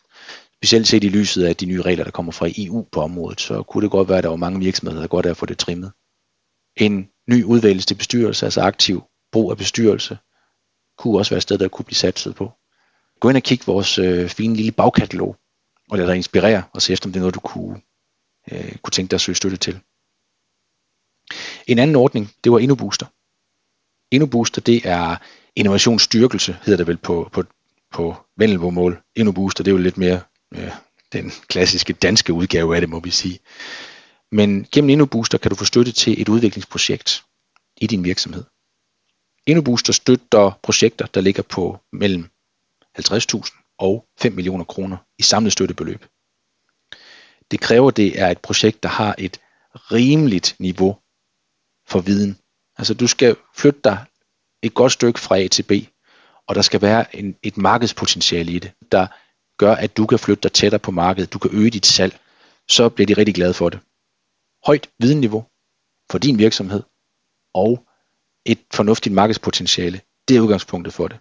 Specielt 0.58 0.88
set 0.88 1.04
i 1.04 1.08
lyset 1.08 1.44
af 1.44 1.56
de 1.56 1.66
nye 1.66 1.82
regler, 1.82 2.04
der 2.04 2.10
kommer 2.10 2.32
fra 2.32 2.48
EU 2.56 2.82
på 2.92 3.00
området, 3.00 3.40
så 3.40 3.62
kunne 3.62 3.82
det 3.82 3.90
godt 3.90 4.08
være, 4.08 4.18
at 4.18 4.24
der 4.24 4.30
var 4.30 4.36
mange 4.36 4.60
virksomheder, 4.60 5.00
der 5.00 5.08
godt 5.08 5.26
er 5.26 5.30
at 5.30 5.36
få 5.36 5.46
det 5.46 5.58
trimmet. 5.58 5.92
En 6.76 7.08
ny 7.30 7.44
udvælgelse 7.44 7.86
til 7.86 7.94
bestyrelse, 7.94 8.46
altså 8.46 8.60
aktiv 8.60 9.02
brug 9.32 9.50
af 9.50 9.56
bestyrelse, 9.56 10.18
kunne 10.98 11.18
også 11.18 11.30
være 11.30 11.36
et 11.36 11.42
sted, 11.42 11.58
der 11.58 11.68
kunne 11.68 11.84
blive 11.84 11.96
satset 11.96 12.34
på. 12.34 12.52
Gå 13.20 13.28
ind 13.28 13.36
og 13.36 13.42
kig 13.42 13.60
vores 13.66 13.98
øh, 13.98 14.28
fine 14.28 14.56
lille 14.56 14.72
bagkatalog, 14.72 15.36
og 15.90 15.98
lad 15.98 16.06
dig 16.06 16.16
inspirere, 16.16 16.62
og 16.74 16.82
se 16.82 16.92
efter, 16.92 17.08
om 17.08 17.12
det 17.12 17.18
er 17.18 17.22
noget, 17.22 17.34
du 17.34 17.40
kunne, 17.40 17.80
øh, 18.52 18.76
kunne 18.76 18.90
tænke 18.92 19.10
dig 19.10 19.16
at 19.16 19.20
søge 19.20 19.36
støtte 19.36 19.56
til. 19.56 19.80
En 21.66 21.78
anden 21.78 21.96
ordning, 21.96 22.30
det 22.44 22.52
var 22.52 22.58
InnoBooster. 22.58 23.06
InnoBooster, 24.14 24.60
det 24.60 24.80
er 24.84 25.16
innovationsstyrkelse, 25.56 26.58
hedder 26.62 26.76
det 26.76 26.86
vel 26.86 26.96
på, 26.96 27.28
på, 27.32 27.44
på 27.90 28.16
vendelbo-mål. 28.36 29.02
InnoBooster, 29.16 29.64
det 29.64 29.70
er 29.70 29.76
jo 29.76 29.82
lidt 29.82 29.98
mere 29.98 30.20
øh, 30.54 30.72
den 31.12 31.30
klassiske 31.30 31.92
danske 31.92 32.32
udgave 32.32 32.74
af 32.74 32.80
det, 32.80 32.90
må 32.90 33.00
vi 33.00 33.10
sige. 33.10 33.38
Men 34.32 34.66
gennem 34.72 34.90
InnoBooster 34.90 35.38
kan 35.38 35.50
du 35.50 35.56
få 35.56 35.64
støtte 35.64 35.92
til 35.92 36.22
et 36.22 36.28
udviklingsprojekt 36.28 37.24
i 37.80 37.86
din 37.86 38.04
virksomhed. 38.04 38.44
InnoBooster 39.46 39.92
støtter 39.92 40.58
projekter, 40.62 41.06
der 41.06 41.20
ligger 41.20 41.42
på 41.42 41.78
mellem 41.92 42.30
50.000 42.98 43.74
og 43.78 44.04
5 44.18 44.32
millioner 44.32 44.64
kroner 44.64 44.96
i 45.18 45.22
samlet 45.22 45.52
støttebeløb. 45.52 46.06
Det 47.50 47.60
kræver, 47.60 47.90
det 47.90 48.20
er 48.20 48.28
et 48.28 48.38
projekt, 48.38 48.82
der 48.82 48.88
har 48.88 49.14
et 49.18 49.40
rimeligt 49.74 50.56
niveau 50.58 50.98
for 51.88 52.00
viden. 52.00 52.38
Altså 52.78 52.94
du 52.94 53.06
skal 53.06 53.36
flytte 53.54 53.80
dig 53.84 54.04
et 54.62 54.74
godt 54.74 54.92
stykke 54.92 55.20
fra 55.20 55.38
A 55.38 55.48
til 55.48 55.62
B, 55.62 55.72
og 56.46 56.54
der 56.54 56.62
skal 56.62 56.82
være 56.82 57.16
en, 57.16 57.36
et 57.42 57.56
markedspotentiale 57.56 58.52
i 58.52 58.58
det, 58.58 58.72
der 58.92 59.06
gør, 59.58 59.74
at 59.74 59.96
du 59.96 60.06
kan 60.06 60.18
flytte 60.18 60.42
dig 60.42 60.52
tættere 60.52 60.78
på 60.78 60.90
markedet, 60.90 61.32
du 61.32 61.38
kan 61.38 61.50
øge 61.54 61.70
dit 61.70 61.86
salg, 61.86 62.20
så 62.68 62.88
bliver 62.88 63.06
de 63.06 63.14
rigtig 63.14 63.34
glade 63.34 63.54
for 63.54 63.68
det. 63.68 63.80
Højt 64.66 64.90
videnniveau 64.98 65.46
for 66.10 66.18
din 66.18 66.38
virksomhed, 66.38 66.82
og 67.54 67.86
et 68.44 68.58
fornuftigt 68.74 69.14
markedspotentiale, 69.14 70.00
det 70.28 70.36
er 70.36 70.40
udgangspunktet 70.40 70.94
for 70.94 71.08
det. 71.08 71.18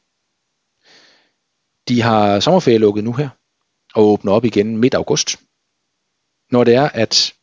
De 1.88 2.01
har 2.01 2.39
sommerferie 2.39 2.78
lukket 2.78 3.04
nu 3.04 3.13
her, 3.13 3.30
og 3.93 4.04
åbner 4.04 4.32
op 4.32 4.45
igen 4.45 4.78
midt 4.78 4.93
august. 4.93 5.39
Når 6.52 6.63
det 6.63 6.76
er, 6.76 6.89
at 6.89 7.34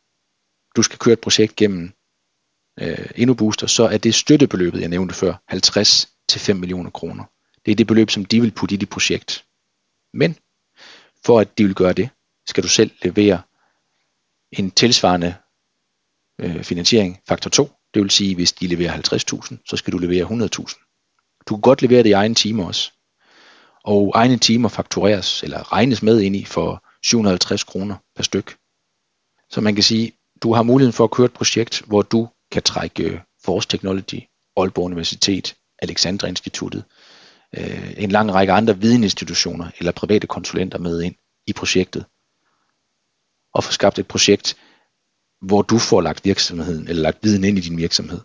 du 0.75 0.81
skal 0.83 0.99
køre 0.99 1.13
et 1.13 1.21
projekt 1.21 1.55
gennem 1.55 1.91
øh, 2.79 3.09
InnoBooster, 3.15 3.67
så 3.67 3.83
er 3.83 3.97
det 3.97 4.15
støttebeløbet, 4.15 4.81
jeg 4.81 4.89
nævnte 4.89 5.15
før, 5.15 5.33
50 5.47 6.09
til 6.27 6.41
5 6.41 6.55
millioner 6.55 6.89
kroner. 6.89 7.23
Det 7.65 7.71
er 7.71 7.75
det 7.75 7.87
beløb, 7.87 8.09
som 8.09 8.25
de 8.25 8.41
vil 8.41 8.51
putte 8.51 8.75
i 8.75 8.77
dit 8.77 8.89
projekt. 8.89 9.45
Men 10.13 10.37
for 11.25 11.39
at 11.39 11.57
de 11.57 11.63
vil 11.63 11.75
gøre 11.75 11.93
det, 11.93 12.09
skal 12.47 12.63
du 12.63 12.67
selv 12.67 12.91
levere 13.03 13.41
en 14.51 14.71
tilsvarende 14.71 15.35
øh, 16.41 16.63
finansiering, 16.63 17.19
faktor 17.27 17.49
2. 17.49 17.69
Det 17.93 18.01
vil 18.01 18.11
sige, 18.11 18.35
hvis 18.35 18.53
de 18.53 18.67
leverer 18.67 18.93
50.000, 18.93 19.57
så 19.65 19.77
skal 19.77 19.93
du 19.93 19.97
levere 19.97 20.25
100.000. 20.25 21.41
Du 21.49 21.55
kan 21.55 21.61
godt 21.61 21.81
levere 21.81 22.03
det 22.03 22.09
i 22.09 22.11
egen 22.11 22.35
timer 22.35 22.65
også. 22.65 22.91
Og 23.83 24.11
egne 24.15 24.37
timer 24.37 24.69
faktureres, 24.69 25.43
eller 25.43 25.73
regnes 25.73 26.03
med 26.03 26.21
ind 26.21 26.35
i 26.35 26.45
for 26.45 26.83
750 27.03 27.63
kroner 27.63 27.95
per 28.15 28.23
styk. 28.23 28.57
Så 29.49 29.61
man 29.61 29.75
kan 29.75 29.83
sige, 29.83 30.11
du 30.43 30.53
har 30.53 30.63
muligheden 30.63 30.93
for 30.93 31.03
at 31.03 31.11
køre 31.11 31.25
et 31.25 31.33
projekt, 31.33 31.81
hvor 31.87 32.01
du 32.01 32.29
kan 32.51 32.63
trække 32.63 33.03
øh, 33.03 33.19
Force 33.45 33.67
Technology, 33.67 34.21
Aalborg 34.57 34.85
Universitet, 34.85 35.55
Alexandra 35.79 36.27
Instituttet, 36.27 36.83
øh, 37.57 37.93
en 37.97 38.11
lang 38.11 38.33
række 38.33 38.53
andre 38.53 38.79
videninstitutioner 38.79 39.69
eller 39.79 39.91
private 39.91 40.27
konsulenter 40.27 40.77
med 40.77 41.01
ind 41.01 41.15
i 41.47 41.53
projektet. 41.53 42.05
Og 43.53 43.63
få 43.63 43.71
skabt 43.71 43.99
et 43.99 44.07
projekt, 44.07 44.57
hvor 45.41 45.61
du 45.61 45.77
får 45.77 46.01
lagt 46.01 46.25
virksomheden 46.25 46.87
eller 46.87 47.01
lagt 47.01 47.23
viden 47.23 47.43
ind 47.43 47.57
i 47.57 47.61
din 47.61 47.77
virksomhed. 47.77 48.21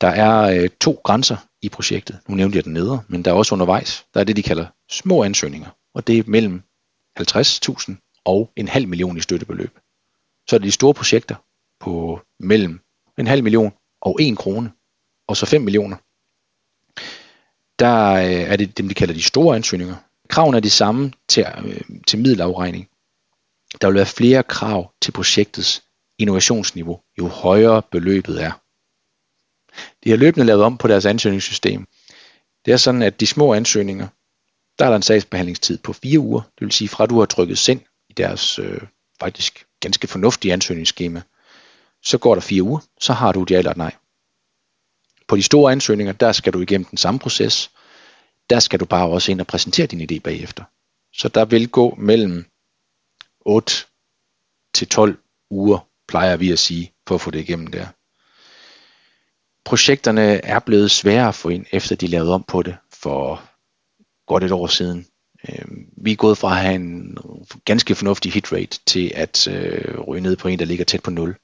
Der 0.00 0.08
er 0.08 0.62
øh, 0.62 0.68
to 0.80 1.00
grænser 1.04 1.36
i 1.62 1.68
projektet. 1.68 2.18
Nu 2.28 2.34
nævnte 2.34 2.56
jeg 2.56 2.64
den 2.64 2.72
nedre, 2.72 3.02
men 3.08 3.24
der 3.24 3.30
er 3.30 3.34
også 3.34 3.54
undervejs. 3.54 4.06
Der 4.14 4.20
er 4.20 4.24
det, 4.24 4.36
de 4.36 4.42
kalder 4.42 4.66
små 4.90 5.24
ansøgninger, 5.24 5.70
og 5.94 6.06
det 6.06 6.18
er 6.18 6.22
mellem 6.26 6.62
50.000 7.20 8.22
og 8.24 8.52
en 8.56 8.68
halv 8.68 8.88
million 8.88 9.16
i 9.16 9.20
støttebeløb. 9.20 9.78
Så 10.48 10.56
er 10.56 10.58
det 10.58 10.66
de 10.66 10.72
store 10.72 10.94
projekter 10.94 11.36
på 11.80 12.20
mellem 12.40 12.80
en 13.18 13.26
halv 13.26 13.42
million 13.42 13.72
og 14.00 14.16
en 14.20 14.36
krone, 14.36 14.72
og 15.28 15.36
så 15.36 15.46
5 15.46 15.62
millioner. 15.62 15.96
Der 17.78 18.12
øh, 18.12 18.52
er 18.52 18.56
det 18.56 18.78
dem, 18.78 18.88
de 18.88 18.94
kalder 18.94 19.14
de 19.14 19.22
store 19.22 19.56
ansøgninger. 19.56 19.96
Kravene 20.28 20.56
er 20.56 20.60
de 20.60 20.70
samme 20.70 21.12
til, 21.28 21.46
øh, 21.64 21.80
til 22.06 22.18
middelafregning. 22.18 22.88
Der 23.80 23.86
vil 23.86 23.96
være 23.96 24.06
flere 24.06 24.42
krav 24.42 24.92
til 25.02 25.12
projektets 25.12 25.82
innovationsniveau, 26.18 27.00
jo 27.18 27.28
højere 27.28 27.82
beløbet 27.82 28.42
er. 28.42 28.52
De 30.04 30.10
har 30.10 30.16
løbende 30.16 30.46
lavet 30.46 30.62
om 30.62 30.78
på 30.78 30.88
deres 30.88 31.06
ansøgningssystem. 31.06 31.86
Det 32.64 32.72
er 32.72 32.76
sådan, 32.76 33.02
at 33.02 33.20
de 33.20 33.26
små 33.26 33.54
ansøgninger, 33.54 34.08
der 34.78 34.84
er 34.84 34.88
der 34.88 34.96
en 34.96 35.02
sagsbehandlingstid 35.02 35.78
på 35.78 35.92
fire 35.92 36.18
uger. 36.18 36.40
Det 36.40 36.60
vil 36.60 36.72
sige, 36.72 36.88
fra 36.88 37.06
du 37.06 37.18
har 37.18 37.26
trykket 37.26 37.58
send 37.58 37.80
i 38.08 38.12
deres 38.12 38.58
øh, 38.58 38.80
faktisk 39.20 39.66
ganske 39.80 40.06
fornuftige 40.06 40.52
ansøgningsskema, 40.52 41.22
så 42.02 42.18
går 42.18 42.34
der 42.34 42.40
fire 42.40 42.62
uger, 42.62 42.80
så 43.00 43.12
har 43.12 43.32
du 43.32 43.42
et 43.42 43.50
ja 43.50 43.58
eller 43.58 43.70
et 43.70 43.76
nej. 43.76 43.94
På 45.28 45.36
de 45.36 45.42
store 45.42 45.72
ansøgninger, 45.72 46.12
der 46.12 46.32
skal 46.32 46.52
du 46.52 46.60
igennem 46.60 46.84
den 46.84 46.98
samme 46.98 47.20
proces. 47.20 47.70
Der 48.50 48.60
skal 48.60 48.80
du 48.80 48.84
bare 48.84 49.08
også 49.08 49.30
ind 49.30 49.40
og 49.40 49.46
præsentere 49.46 49.86
din 49.86 50.10
idé 50.10 50.20
bagefter. 50.20 50.64
Så 51.12 51.28
der 51.28 51.44
vil 51.44 51.68
gå 51.68 51.94
mellem 51.98 52.46
8 53.40 53.72
til 54.74 54.88
12 54.88 55.18
uger, 55.50 55.88
plejer 56.08 56.36
vi 56.36 56.52
at 56.52 56.58
sige, 56.58 56.92
for 57.08 57.14
at 57.14 57.20
få 57.20 57.30
det 57.30 57.40
igennem 57.40 57.66
der. 57.66 57.86
Projekterne 59.64 60.44
er 60.44 60.58
blevet 60.58 60.90
sværere 60.90 61.28
at 61.28 61.34
få 61.34 61.48
ind, 61.48 61.66
efter 61.72 61.96
de 61.96 62.06
lavede 62.06 62.34
om 62.34 62.44
på 62.48 62.62
det 62.62 62.76
for 62.92 63.42
godt 64.26 64.44
et 64.44 64.52
år 64.52 64.66
siden. 64.66 65.06
Øhm, 65.48 65.86
vi 65.96 66.12
er 66.12 66.16
gået 66.16 66.38
fra 66.38 66.50
at 66.50 66.62
have 66.62 66.74
en 66.74 67.18
ganske 67.64 67.94
fornuftig 67.94 68.32
hit 68.32 68.52
rate 68.52 68.78
til 68.86 69.12
at 69.14 69.48
øh, 69.48 70.00
ryge 70.00 70.20
ned 70.20 70.36
på 70.36 70.48
en, 70.48 70.58
der 70.58 70.64
ligger 70.64 70.84
tæt 70.84 71.02
på 71.02 71.10
0. 71.10 71.36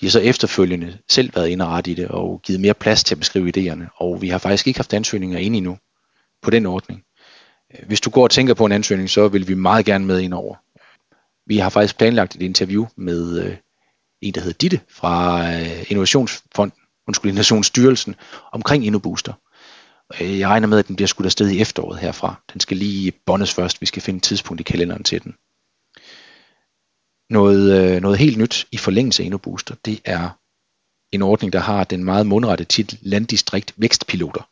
De 0.00 0.06
har 0.06 0.10
så 0.10 0.20
efterfølgende 0.20 0.98
selv 1.08 1.36
været 1.36 1.48
inde 1.48 1.64
og 1.64 1.70
ret 1.70 1.86
i 1.86 1.94
det 1.94 2.08
og 2.08 2.40
givet 2.42 2.60
mere 2.60 2.74
plads 2.74 3.04
til 3.04 3.14
at 3.14 3.18
beskrive 3.18 3.52
idéerne, 3.56 3.96
og 3.96 4.22
vi 4.22 4.28
har 4.28 4.38
faktisk 4.38 4.66
ikke 4.66 4.78
haft 4.78 4.94
ansøgninger 4.94 5.38
ind 5.38 5.56
endnu 5.56 5.78
på 6.42 6.50
den 6.50 6.66
ordning. 6.66 7.02
Øh, 7.74 7.86
hvis 7.86 8.00
du 8.00 8.10
går 8.10 8.22
og 8.22 8.30
tænker 8.30 8.54
på 8.54 8.64
en 8.66 8.72
ansøgning, 8.72 9.10
så 9.10 9.28
vil 9.28 9.48
vi 9.48 9.54
meget 9.54 9.86
gerne 9.86 10.06
med 10.06 10.20
ind 10.20 10.34
over. 10.34 10.54
Vi 11.46 11.58
har 11.58 11.70
faktisk 11.70 11.98
planlagt 11.98 12.34
et 12.34 12.42
interview 12.42 12.86
med 12.96 13.44
øh, 13.44 13.56
en, 14.20 14.34
der 14.34 14.40
hedder 14.40 14.58
Ditte 14.60 14.80
fra 14.88 15.42
øh, 15.52 15.90
Innovationsfonden, 15.90 16.78
undskyld, 17.08 17.30
Innovationsstyrelsen, 17.30 18.14
omkring 18.52 18.86
InnoBooster. 18.86 19.32
Øh, 20.20 20.38
jeg 20.38 20.48
regner 20.48 20.68
med, 20.68 20.78
at 20.78 20.88
den 20.88 20.96
bliver 20.96 21.06
skudt 21.06 21.26
afsted 21.26 21.50
i 21.50 21.60
efteråret 21.60 21.98
herfra. 21.98 22.34
Den 22.52 22.60
skal 22.60 22.76
lige 22.76 23.12
bondes 23.26 23.54
først. 23.54 23.80
Vi 23.80 23.86
skal 23.86 24.02
finde 24.02 24.16
et 24.16 24.22
tidspunkt 24.22 24.60
i 24.60 24.64
kalenderen 24.64 25.04
til 25.04 25.24
den. 25.24 25.34
Noget, 27.30 27.94
øh, 27.94 28.02
noget 28.02 28.18
helt 28.18 28.38
nyt 28.38 28.66
i 28.72 28.76
forlængelse 28.76 29.22
af 29.22 29.26
InnoBooster, 29.26 29.74
det 29.84 30.00
er 30.04 30.30
en 31.12 31.22
ordning, 31.22 31.52
der 31.52 31.58
har 31.58 31.84
den 31.84 32.04
meget 32.04 32.26
mundrette 32.26 32.64
titel 32.64 32.98
Landdistrikt 33.02 33.74
Vækstpiloter. 33.76 34.48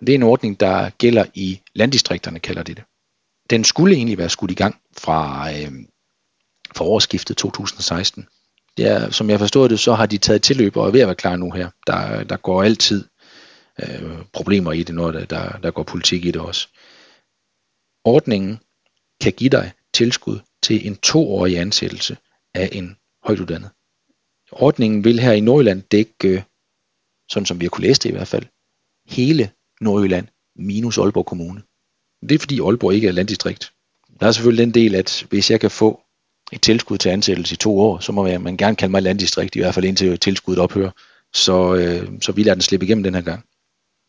Det 0.00 0.08
er 0.08 0.14
en 0.14 0.22
ordning, 0.22 0.60
der 0.60 0.90
gælder 0.90 1.24
i 1.34 1.60
landdistrikterne, 1.74 2.38
kalder 2.38 2.62
de 2.62 2.74
det. 2.74 2.84
Den 3.50 3.64
skulle 3.64 3.96
egentlig 3.96 4.18
være 4.18 4.28
skudt 4.28 4.50
i 4.50 4.54
gang 4.54 4.76
fra, 4.98 5.50
øh, 5.52 5.72
fra 6.76 6.84
årsskiftet 6.84 7.36
2016. 7.36 8.28
Det 8.76 8.86
er, 8.86 9.10
som 9.10 9.30
jeg 9.30 9.38
forstod 9.38 9.68
det, 9.68 9.80
så 9.80 9.94
har 9.94 10.06
de 10.06 10.18
taget 10.18 10.42
tilløb 10.42 10.76
og 10.76 10.86
er 10.86 10.90
ved 10.90 11.00
at 11.00 11.06
være 11.06 11.14
klar 11.14 11.36
nu 11.36 11.50
her. 11.50 11.70
Der, 11.86 12.24
der 12.24 12.36
går 12.36 12.62
altid 12.62 13.04
øh, 13.82 14.24
problemer 14.32 14.72
i 14.72 14.82
det, 14.82 14.94
når 14.94 15.10
der, 15.10 15.24
der, 15.24 15.58
der 15.58 15.70
går 15.70 15.82
politik 15.82 16.24
i 16.24 16.30
det 16.30 16.40
også. 16.40 16.68
Ordningen 18.04 18.60
kan 19.20 19.32
give 19.32 19.50
dig 19.50 19.72
tilskud 19.94 20.38
til 20.68 20.86
en 20.86 20.96
toårig 20.96 21.58
ansættelse 21.58 22.16
af 22.54 22.68
en 22.72 22.96
højtuddannet. 23.24 23.70
Ordningen 24.52 25.04
vil 25.04 25.20
her 25.20 25.32
i 25.32 25.40
Nordjylland 25.40 25.82
dække, 25.82 26.44
sådan 27.30 27.46
som 27.46 27.60
vi 27.60 27.64
har 27.64 27.70
kunne 27.70 27.86
læse 27.86 28.00
det 28.00 28.08
i 28.08 28.12
hvert 28.12 28.28
fald, 28.28 28.46
hele 29.06 29.50
Nordjylland 29.80 30.26
minus 30.56 30.98
Aalborg 30.98 31.26
Kommune. 31.26 31.62
Det 32.28 32.34
er 32.34 32.38
fordi 32.38 32.60
Aalborg 32.60 32.94
ikke 32.94 33.08
er 33.08 33.12
landdistrikt. 33.12 33.72
Der 34.20 34.26
er 34.26 34.32
selvfølgelig 34.32 34.64
den 34.66 34.74
del, 34.74 34.94
at 34.94 35.26
hvis 35.30 35.50
jeg 35.50 35.60
kan 35.60 35.70
få 35.70 36.00
et 36.52 36.62
tilskud 36.62 36.98
til 36.98 37.08
ansættelse 37.08 37.52
i 37.54 37.56
to 37.56 37.80
år, 37.80 37.98
så 37.98 38.12
må 38.12 38.38
man 38.38 38.56
gerne 38.56 38.76
kalde 38.76 38.90
mig 38.90 39.02
landdistrikt, 39.02 39.56
i 39.56 39.58
hvert 39.58 39.74
fald 39.74 39.84
indtil 39.84 40.18
tilskuddet 40.18 40.62
ophører. 40.62 40.90
Så, 41.34 41.74
øh, 41.74 42.20
så 42.22 42.32
vi 42.32 42.42
lader 42.42 42.54
den 42.54 42.62
slippe 42.62 42.86
igennem 42.86 43.04
den 43.04 43.14
her 43.14 43.22
gang. 43.22 43.44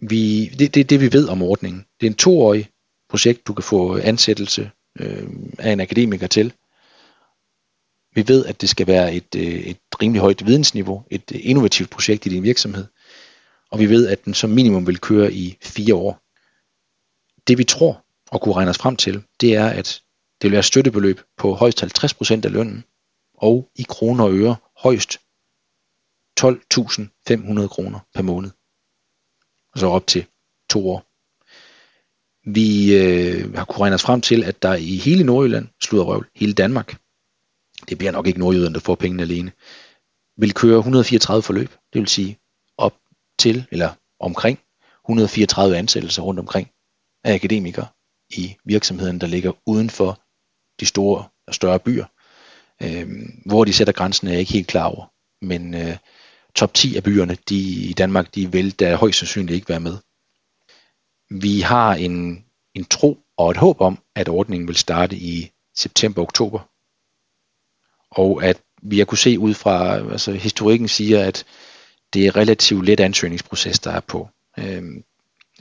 Vi, 0.10 0.45
det, 0.45 0.76
det 0.76 0.89
det, 0.89 1.02
vi 1.02 1.13
ved 1.13 1.28
om 1.28 1.41
ordningen. 1.41 1.86
Det 2.00 2.08
er 2.08 2.12
en 2.12 2.17
toårig 2.17 2.69
projekt, 3.10 3.48
du 3.48 3.54
kan 3.54 3.63
få 3.63 3.98
ansættelse 3.98 4.72
øh, 4.99 5.29
af 5.59 5.71
en 5.71 5.79
akademiker 5.79 6.27
til. 6.27 6.53
Vi 8.15 8.27
ved, 8.27 8.45
at 8.45 8.62
det 8.62 8.69
skal 8.69 8.88
være 8.88 9.13
et, 9.13 9.35
øh, 9.35 9.43
et 9.43 9.77
rimelig 10.01 10.21
højt 10.21 10.45
vidensniveau, 10.45 11.03
et 11.09 11.31
øh, 11.33 11.39
innovativt 11.43 11.89
projekt 11.89 12.25
i 12.25 12.29
din 12.29 12.43
virksomhed. 12.43 12.85
Og 13.71 13.79
vi 13.79 13.89
ved, 13.89 14.07
at 14.07 14.25
den 14.25 14.33
som 14.33 14.49
minimum 14.49 14.88
vil 14.88 14.99
køre 14.99 15.33
i 15.33 15.57
fire 15.62 15.95
år. 15.95 16.21
Det 17.47 17.57
vi 17.57 17.63
tror 17.63 18.05
og 18.31 18.41
kunne 18.41 18.55
regne 18.55 18.69
os 18.69 18.77
frem 18.77 18.95
til, 18.95 19.23
det 19.41 19.55
er, 19.55 19.67
at 19.67 20.01
det 20.41 20.47
vil 20.47 20.51
være 20.51 20.63
støttebeløb 20.63 21.21
på 21.38 21.53
højst 21.53 21.83
50% 21.83 22.33
af 22.45 22.51
lønnen, 22.51 22.83
og 23.33 23.69
i 23.75 23.85
kroner 23.89 24.23
og 24.23 24.33
øre 24.33 24.55
højst 24.77 25.17
12.500 26.39 27.67
kroner 27.67 27.99
per 28.15 28.21
måned. 28.21 28.49
Og 29.73 29.79
så 29.79 29.88
op 29.88 30.07
til 30.07 30.25
to 30.69 30.89
år. 30.89 31.09
Vi 32.53 32.95
øh, 32.95 33.53
har 33.55 33.65
kunnet 33.65 33.81
regne 33.81 33.95
os 33.95 34.01
frem 34.01 34.21
til, 34.21 34.43
at 34.43 34.63
der 34.63 34.75
i 34.75 34.95
hele 34.95 35.23
Nordjylland, 35.23 35.67
røv, 35.91 36.23
hele 36.35 36.53
Danmark, 36.53 36.97
det 37.89 37.97
bliver 37.97 38.12
nok 38.12 38.27
ikke 38.27 38.39
nordjyderne, 38.39 38.73
der 38.73 38.79
får 38.79 38.95
pengene 38.95 39.23
alene, 39.23 39.51
vil 40.38 40.53
køre 40.53 40.77
134 40.77 41.43
forløb. 41.43 41.69
Det 41.93 41.99
vil 41.99 42.07
sige 42.07 42.39
op 42.77 42.93
til, 43.39 43.65
eller 43.71 43.89
omkring 44.19 44.59
134 45.05 45.77
ansættelser 45.77 46.21
rundt 46.21 46.39
omkring 46.39 46.67
af 47.23 47.33
akademikere 47.33 47.88
i 48.29 48.55
virksomheden, 48.65 49.21
der 49.21 49.27
ligger 49.27 49.51
uden 49.65 49.89
for 49.89 50.21
de 50.79 50.85
store 50.85 51.25
og 51.47 51.55
større 51.55 51.79
byer. 51.79 52.05
Øh, 52.83 53.09
hvor 53.45 53.65
de 53.65 53.73
sætter 53.73 53.93
grænsen 53.93 54.27
er 54.27 54.31
jeg 54.31 54.39
ikke 54.39 54.53
helt 54.53 54.67
klar 54.67 54.85
over. 54.85 55.05
Men 55.45 55.73
øh, 55.73 55.97
top 56.55 56.73
10 56.73 56.95
af 56.95 57.03
byerne 57.03 57.38
de, 57.49 57.59
i 57.89 57.93
Danmark, 57.93 58.35
de 58.35 58.51
vil 58.51 58.71
da 58.71 58.95
højst 58.95 59.19
sandsynligt 59.19 59.55
ikke 59.55 59.69
være 59.69 59.79
med. 59.79 59.97
Vi 61.30 61.62
har 61.62 61.94
en, 61.94 62.46
en 62.74 62.86
tro 62.86 63.20
og 63.38 63.52
et 63.52 63.58
håb 63.58 63.82
om, 63.82 64.00
at 64.15 64.30
ordningen 64.30 64.68
vil 64.68 64.76
starte 64.76 65.15
i 65.15 65.52
september-oktober. 65.76 66.60
Og 68.12 68.44
at 68.44 68.58
vi 68.82 68.98
har 68.98 69.06
kunne 69.06 69.18
se 69.18 69.39
ud 69.39 69.54
fra, 69.54 69.96
altså 69.96 70.32
historikken 70.32 70.88
siger, 70.88 71.24
at 71.26 71.46
det 72.13 72.28
er 72.28 72.36
relativt 72.36 72.86
let 72.86 73.00
ansøgningsproces, 73.00 73.80
der 73.80 73.92
er 73.92 74.00
på. 74.00 74.30
Øhm, 74.60 75.04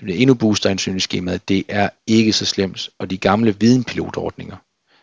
det 0.01 0.21
endnu 0.21 0.35
booster 0.35 0.71
ansøgningsskemaet, 0.71 1.49
det 1.49 1.65
er 1.69 1.91
ikke 2.07 2.33
så 2.33 2.47
slemt. 2.47 2.91
Og 2.99 3.11
de 3.11 3.19
gamle 3.19 3.57
videnpilotordninger, 3.61 4.57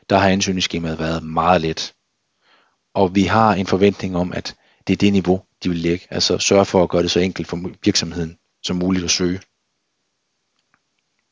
der 0.10 0.18
har 0.18 0.30
ansøgningsskemaet 0.30 1.00
været 1.00 1.24
meget 1.24 1.62
let. 1.62 1.94
Og 2.94 3.16
vi 3.16 3.24
har 3.24 3.54
en 3.54 3.68
forventning 3.68 4.18
om, 4.18 4.34
at 4.34 4.56
det 4.88 4.94
er 4.94 4.98
det 4.98 5.14
niveau, 5.14 5.42
de 5.64 5.70
vil 5.70 5.78
lægge. 5.78 6.08
Altså 6.10 6.38
sørge 6.38 6.66
for 6.66 6.84
at 6.84 6.90
gøre 6.90 7.04
det 7.04 7.12
så 7.12 7.20
enkelt 7.20 7.48
for 7.48 7.72
virksomheden 7.84 8.38
som 8.64 8.76
muligt 8.76 9.06
at 9.06 9.12
søge. 9.12 9.40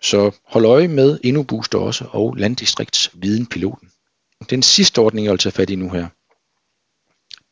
Så 0.04 0.32
hold 0.46 0.66
øje 0.66 0.88
med 0.88 1.20
endnu 1.24 1.46
også 1.74 2.06
og 2.12 2.36
Landdistriktsvidenpiloten. 2.36 3.92
Den 4.50 4.64
sidste 4.64 5.00
ordning, 5.00 5.26
jeg 5.26 5.32
vil 5.32 5.40
tage 5.40 5.54
fat 5.54 5.70
i 5.70 5.76
nu 5.76 5.90
her, 5.90 6.08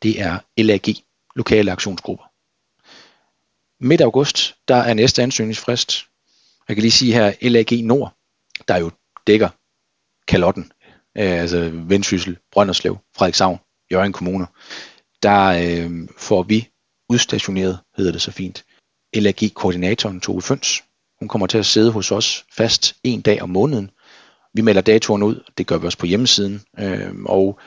det 0.03 0.21
er 0.21 0.39
LAG, 0.57 0.95
lokale 1.35 1.71
aktionsgrupper. 1.71 2.23
Midt 3.83 4.01
august, 4.01 4.55
der 4.67 4.75
er 4.75 4.93
næste 4.93 5.23
ansøgningsfrist. 5.23 6.05
Jeg 6.67 6.75
kan 6.75 6.81
lige 6.81 6.91
sige 6.91 7.13
her, 7.13 7.33
LAG 7.41 7.83
Nord, 7.83 8.13
der 8.67 8.77
jo 8.77 8.91
dækker 9.27 9.49
Kalotten, 10.27 10.71
øh, 11.17 11.41
altså 11.41 11.69
Vendsyssel, 11.73 12.37
Brønderslev, 12.51 12.97
Frederikshavn, 13.15 13.59
Jørgen 13.91 14.13
Kommuner, 14.13 14.45
der 15.23 15.45
øh, 15.47 16.09
får 16.17 16.43
vi 16.43 16.69
udstationeret, 17.09 17.79
hedder 17.97 18.11
det 18.11 18.21
så 18.21 18.31
fint, 18.31 18.65
LAG-koordinatoren 19.13 20.21
Tove 20.21 20.41
Føns. 20.41 20.83
Hun 21.21 21.27
kommer 21.27 21.47
til 21.47 21.57
at 21.57 21.65
sidde 21.65 21.91
hos 21.91 22.11
os 22.11 22.45
fast 22.53 22.95
en 23.03 23.21
dag 23.21 23.41
om 23.41 23.49
måneden. 23.49 23.91
Vi 24.53 24.61
melder 24.61 24.81
datoren 24.81 25.23
ud, 25.23 25.43
det 25.57 25.67
gør 25.67 25.77
vi 25.77 25.85
også 25.85 25.97
på 25.97 26.05
hjemmesiden, 26.05 26.61
øh, 26.79 27.13
og 27.25 27.59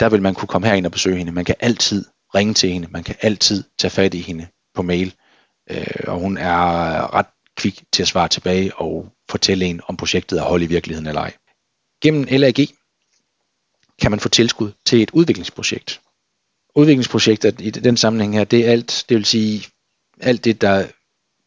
der 0.00 0.08
vil 0.08 0.22
man 0.22 0.34
kunne 0.34 0.48
komme 0.48 0.68
herind 0.68 0.86
og 0.86 0.92
besøge 0.92 1.16
hende. 1.16 1.32
Man 1.32 1.44
kan 1.44 1.54
altid 1.60 2.04
ringe 2.34 2.54
til 2.54 2.70
hende, 2.70 2.88
man 2.90 3.04
kan 3.04 3.14
altid 3.20 3.64
tage 3.78 3.90
fat 3.90 4.14
i 4.14 4.20
hende 4.20 4.48
på 4.74 4.82
mail, 4.82 5.14
øh, 5.70 5.86
og 6.06 6.18
hun 6.18 6.38
er 6.38 7.14
ret 7.14 7.26
kvik 7.56 7.84
til 7.92 8.02
at 8.02 8.08
svare 8.08 8.28
tilbage 8.28 8.76
og 8.76 9.12
fortælle 9.30 9.64
en, 9.64 9.80
om 9.88 9.96
projektet 9.96 10.38
er 10.38 10.42
hold 10.42 10.62
i 10.62 10.66
virkeligheden 10.66 11.06
eller 11.06 11.20
ej. 11.20 11.36
Gennem 12.02 12.26
LAG 12.30 12.66
kan 14.00 14.10
man 14.10 14.20
få 14.20 14.28
tilskud 14.28 14.72
til 14.86 15.02
et 15.02 15.10
udviklingsprojekt. 15.10 16.00
Udviklingsprojekter 16.74 17.52
i 17.58 17.70
den 17.70 17.96
sammenhæng 17.96 18.34
her, 18.34 18.44
det 18.44 18.66
er 18.66 18.72
alt, 18.72 19.04
det 19.08 19.16
vil 19.16 19.24
sige 19.24 19.66
alt 20.20 20.44
det, 20.44 20.60
der 20.60 20.86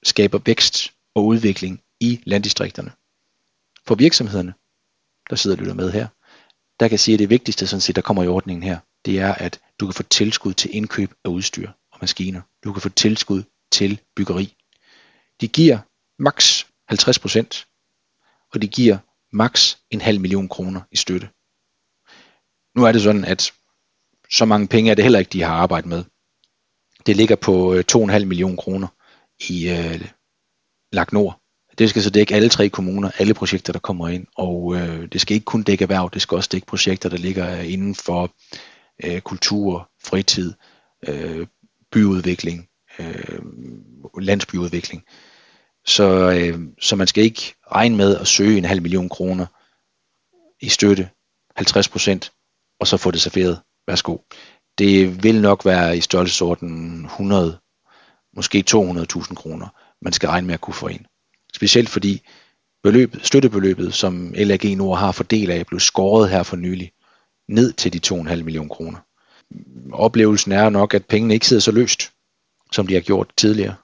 skaber 0.03 0.39
vækst 0.45 0.92
og 1.15 1.25
udvikling 1.25 1.81
i 1.99 2.21
landdistrikterne. 2.25 2.91
For 3.87 3.95
virksomhederne, 3.95 4.53
der 5.29 5.35
sidder 5.35 5.57
og 5.57 5.61
lytter 5.61 5.73
med 5.73 5.91
her, 5.91 6.07
der 6.79 6.87
kan 6.87 6.99
sige, 6.99 7.13
at 7.13 7.19
det 7.19 7.29
vigtigste, 7.29 7.67
sådan 7.67 7.81
set, 7.81 7.95
der 7.95 8.01
kommer 8.01 8.23
i 8.23 8.27
ordningen 8.27 8.63
her, 8.63 8.79
det 9.05 9.19
er, 9.19 9.33
at 9.33 9.59
du 9.79 9.85
kan 9.85 9.93
få 9.93 10.03
tilskud 10.03 10.53
til 10.53 10.75
indkøb 10.75 11.13
af 11.25 11.29
udstyr 11.29 11.71
og 11.91 11.97
maskiner. 12.01 12.41
Du 12.63 12.73
kan 12.73 12.81
få 12.81 12.89
tilskud 12.89 13.43
til 13.71 14.01
byggeri. 14.15 14.55
De 15.41 15.47
giver 15.47 15.79
maks 16.19 16.67
50%, 16.91 18.49
og 18.53 18.61
de 18.61 18.67
giver 18.67 18.97
maks 19.31 19.79
en 19.89 20.01
halv 20.01 20.19
million 20.19 20.49
kroner 20.49 20.81
i 20.91 20.95
støtte. 20.95 21.29
Nu 22.75 22.85
er 22.85 22.91
det 22.91 23.01
sådan, 23.01 23.25
at 23.25 23.51
så 24.31 24.45
mange 24.45 24.67
penge 24.67 24.91
er 24.91 24.95
det 24.95 25.03
heller 25.03 25.19
ikke, 25.19 25.33
de 25.33 25.41
har 25.41 25.53
arbejdet 25.55 25.89
med. 25.89 26.03
Det 27.05 27.15
ligger 27.15 27.35
på 27.35 27.73
øh, 27.73 27.83
2,5 27.91 28.01
million 28.01 28.27
millioner 28.27 28.55
kroner 28.55 28.87
i 29.49 29.69
øh, 29.69 30.07
Lagt 30.93 31.13
Nord. 31.13 31.39
Det 31.77 31.89
skal 31.89 32.03
så 32.03 32.09
dække 32.09 32.35
alle 32.35 32.49
tre 32.49 32.69
kommuner, 32.69 33.11
alle 33.17 33.33
projekter, 33.33 33.73
der 33.73 33.79
kommer 33.79 34.07
ind, 34.07 34.27
og 34.35 34.75
øh, 34.75 35.07
det 35.11 35.21
skal 35.21 35.33
ikke 35.33 35.45
kun 35.45 35.63
dække 35.63 35.83
erhverv, 35.83 36.09
det 36.13 36.21
skal 36.21 36.35
også 36.35 36.49
dække 36.51 36.67
projekter, 36.67 37.09
der 37.09 37.17
ligger 37.17 37.59
øh, 37.59 37.73
inden 37.73 37.95
for 37.95 38.33
øh, 39.03 39.21
kultur, 39.21 39.89
fritid, 40.03 40.53
øh, 41.07 41.47
byudvikling, 41.91 42.67
øh, 42.99 43.39
landsbyudvikling. 44.19 45.03
Så, 45.85 46.31
øh, 46.31 46.59
så 46.81 46.95
man 46.95 47.07
skal 47.07 47.23
ikke 47.23 47.55
regne 47.71 47.97
med 47.97 48.17
at 48.17 48.27
søge 48.27 48.57
en 48.57 48.65
halv 48.65 48.81
million 48.81 49.09
kroner 49.09 49.45
i 50.59 50.69
støtte, 50.69 51.09
50 51.55 51.89
procent, 51.89 52.31
og 52.79 52.87
så 52.87 52.97
få 52.97 53.11
det 53.11 53.21
serveret. 53.21 53.59
Værsgo. 53.87 54.17
Det 54.77 55.23
vil 55.23 55.41
nok 55.41 55.65
være 55.65 55.97
i 55.97 56.01
størrelsesorden 56.01 57.05
100, 57.05 57.57
måske 58.35 58.63
200.000 58.69 59.35
kroner, 59.35 59.67
man 60.03 60.13
skal 60.13 60.29
regne 60.29 60.47
med 60.47 60.53
at 60.53 60.61
kunne 60.61 60.73
få 60.73 60.87
ind. 60.87 61.05
Specielt 61.53 61.89
fordi 61.89 62.21
beløb, 62.83 63.15
støttebeløbet, 63.23 63.93
som 63.93 64.33
LAG 64.35 64.75
Nord 64.75 64.97
har 64.97 65.11
fordelt 65.11 65.49
af, 65.49 65.65
blev 65.65 65.79
skåret 65.79 66.29
her 66.29 66.43
for 66.43 66.55
nylig 66.55 66.91
ned 67.47 67.73
til 67.73 67.93
de 67.93 68.15
2,5 68.15 68.43
millioner 68.43 68.69
kroner. 68.69 68.99
Oplevelsen 69.93 70.51
er 70.51 70.69
nok, 70.69 70.93
at 70.93 71.05
pengene 71.05 71.33
ikke 71.33 71.47
sidder 71.47 71.61
så 71.61 71.71
løst, 71.71 72.11
som 72.71 72.87
de 72.87 72.93
har 72.93 73.01
gjort 73.01 73.33
tidligere. 73.37 73.75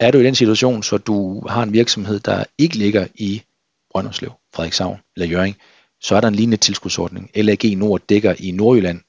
Er 0.00 0.10
du 0.10 0.18
i 0.18 0.24
den 0.24 0.34
situation, 0.34 0.82
så 0.82 0.98
du 0.98 1.46
har 1.48 1.62
en 1.62 1.72
virksomhed, 1.72 2.20
der 2.20 2.44
ikke 2.58 2.76
ligger 2.76 3.06
i 3.14 3.42
Brønderslev, 3.90 4.32
Frederikshavn 4.54 4.98
eller 5.16 5.26
Jøring, 5.26 5.56
så 6.00 6.16
er 6.16 6.20
der 6.20 6.28
en 6.28 6.34
lignende 6.34 6.56
tilskudsordning. 6.56 7.30
LAG 7.34 7.76
Nord 7.76 8.00
dækker 8.08 8.34
i 8.38 8.50
Nordjylland 8.50 9.00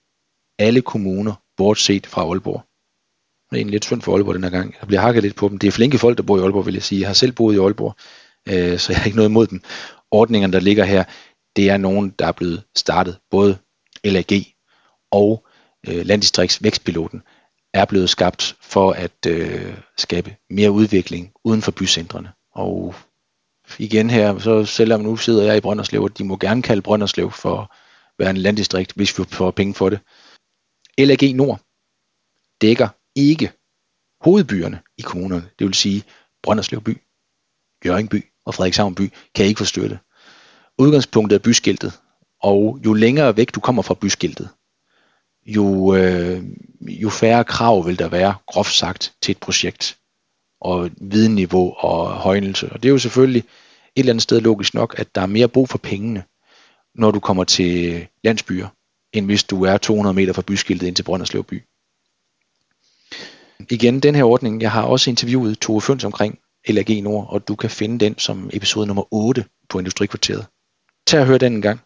alle 0.59 0.81
kommuner, 0.81 1.33
bortset 1.57 2.07
fra 2.07 2.21
Aalborg. 2.21 2.63
Det 3.49 3.55
er 3.55 3.57
egentlig 3.57 3.71
lidt 3.71 3.85
synd 3.85 4.01
for 4.01 4.13
Aalborg 4.15 4.35
den 4.35 4.43
her 4.43 4.49
gang. 4.49 4.75
Der 4.79 4.85
bliver 4.85 5.01
hakket 5.01 5.23
lidt 5.23 5.35
på 5.35 5.49
dem. 5.49 5.57
Det 5.57 5.67
er 5.67 5.71
flinke 5.71 5.97
folk, 5.97 6.17
der 6.17 6.23
bor 6.23 6.37
i 6.37 6.41
Aalborg, 6.41 6.65
vil 6.65 6.73
jeg 6.73 6.83
sige. 6.83 7.01
Jeg 7.01 7.09
har 7.09 7.13
selv 7.13 7.31
boet 7.31 7.55
i 7.55 7.59
Aalborg, 7.59 7.95
øh, 8.47 8.79
så 8.79 8.91
jeg 8.91 8.99
har 8.99 9.05
ikke 9.05 9.15
noget 9.15 9.29
imod 9.29 9.47
dem. 9.47 9.61
Ordningerne, 10.11 10.53
der 10.53 10.59
ligger 10.59 10.83
her, 10.83 11.03
det 11.55 11.69
er 11.69 11.77
nogen, 11.77 12.13
der 12.19 12.27
er 12.27 12.31
blevet 12.31 12.63
startet. 12.75 13.17
Både 13.31 13.57
LAG 14.03 14.45
og 15.11 15.45
øh, 15.87 16.05
Landdistrikts 16.05 16.63
Vækstpiloten 16.63 17.21
er 17.73 17.85
blevet 17.85 18.09
skabt 18.09 18.55
for 18.61 18.91
at 18.91 19.25
øh, 19.27 19.73
skabe 19.97 20.35
mere 20.49 20.71
udvikling 20.71 21.31
uden 21.43 21.61
for 21.61 21.71
bycentrene. 21.71 22.31
Og 22.51 22.95
igen 23.79 24.09
her, 24.09 24.39
så 24.39 24.65
selvom 24.65 25.01
nu 25.01 25.17
sidder 25.17 25.43
jeg 25.43 25.57
i 25.57 25.61
Brønderslev, 25.61 26.03
og 26.03 26.17
de 26.17 26.23
må 26.23 26.37
gerne 26.37 26.61
kalde 26.61 26.81
Brønderslev 26.81 27.31
for 27.31 27.61
at 27.61 27.67
være 28.19 28.29
en 28.29 28.37
landdistrikt, 28.37 28.93
hvis 28.95 29.19
vi 29.19 29.23
får 29.23 29.51
penge 29.51 29.73
for 29.73 29.89
det. 29.89 29.99
LAG 30.97 31.35
Nord 31.35 31.59
dækker 32.61 32.87
ikke 33.17 33.51
hovedbyerne 34.21 34.79
i 34.97 35.01
kommunerne, 35.01 35.49
det 35.59 35.67
vil 35.67 35.73
sige 35.73 36.03
Brønderslev 36.43 36.81
by, 36.81 37.01
Jørgenby 37.85 38.25
og 38.45 38.53
Frederikshavn 38.53 38.95
by, 38.95 39.11
kan 39.35 39.45
ikke 39.45 39.57
få 39.57 39.65
støtte. 39.65 39.99
Udgangspunktet 40.77 41.35
er 41.35 41.43
byskiltet, 41.43 41.99
og 42.43 42.79
jo 42.85 42.93
længere 42.93 43.37
væk 43.37 43.55
du 43.55 43.59
kommer 43.59 43.81
fra 43.81 43.93
byskiltet, 43.93 44.49
jo, 45.45 45.95
øh, 45.95 46.43
jo 46.81 47.09
færre 47.09 47.43
krav 47.43 47.85
vil 47.85 47.99
der 47.99 48.07
være, 48.07 48.35
groft 48.47 48.73
sagt, 48.73 49.13
til 49.21 49.31
et 49.31 49.39
projekt, 49.39 49.97
og 50.61 50.89
videnniveau 51.01 51.73
og 51.77 52.13
højnelse. 52.13 52.69
Og 52.71 52.83
det 52.83 52.89
er 52.89 52.91
jo 52.91 52.97
selvfølgelig 52.97 53.39
et 53.39 53.45
eller 53.95 54.11
andet 54.13 54.23
sted 54.23 54.41
logisk 54.41 54.73
nok, 54.73 54.95
at 54.97 55.15
der 55.15 55.21
er 55.21 55.25
mere 55.25 55.47
brug 55.47 55.69
for 55.69 55.77
pengene, 55.77 56.23
når 56.95 57.11
du 57.11 57.19
kommer 57.19 57.43
til 57.43 58.07
landsbyer, 58.23 58.67
end 59.13 59.25
hvis 59.25 59.43
du 59.43 59.63
er 59.63 59.77
200 59.77 60.13
meter 60.13 60.33
fra 60.33 60.41
byskiltet 60.41 60.87
ind 60.87 60.95
til 60.95 61.03
Brønderslev 61.03 61.43
by. 61.43 61.63
Igen, 63.69 63.99
den 63.99 64.15
her 64.15 64.23
ordning, 64.23 64.61
jeg 64.61 64.71
har 64.71 64.83
også 64.83 65.09
interviewet 65.09 65.59
Tove 65.59 65.81
Føns 65.81 66.03
omkring 66.03 66.39
LAG 66.67 67.01
Nord, 67.01 67.27
og 67.29 67.47
du 67.47 67.55
kan 67.55 67.69
finde 67.69 68.05
den 68.05 68.17
som 68.17 68.49
episode 68.53 68.87
nummer 68.87 69.13
8 69.13 69.45
på 69.69 69.79
Industrikvarteret. 69.79 70.45
Tag 71.07 71.19
og 71.19 71.25
hør 71.25 71.37
den 71.37 71.53
en 71.53 71.61
gang. 71.61 71.79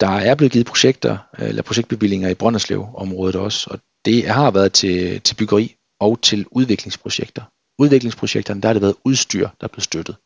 Der 0.00 0.08
er 0.08 0.34
blevet 0.34 0.52
givet 0.52 0.66
projekter, 0.66 1.18
øh, 1.38 1.48
eller 1.48 1.62
projektbevillinger 1.62 2.28
i 2.28 2.34
Brønderslev-området 2.34 3.36
også, 3.36 3.68
og 3.70 3.80
det 4.04 4.28
har 4.28 4.50
været 4.50 4.72
til, 4.72 5.20
til 5.20 5.34
byggeri 5.34 5.76
og 6.00 6.22
til 6.22 6.46
udviklingsprojekter. 6.50 7.42
Udviklingsprojekterne, 7.78 8.60
der 8.60 8.68
har 8.68 8.72
det 8.72 8.82
været 8.82 8.96
udstyr, 9.04 9.48
der 9.60 9.64
er 9.64 9.68
blevet 9.68 9.84
støttet. 9.84 10.16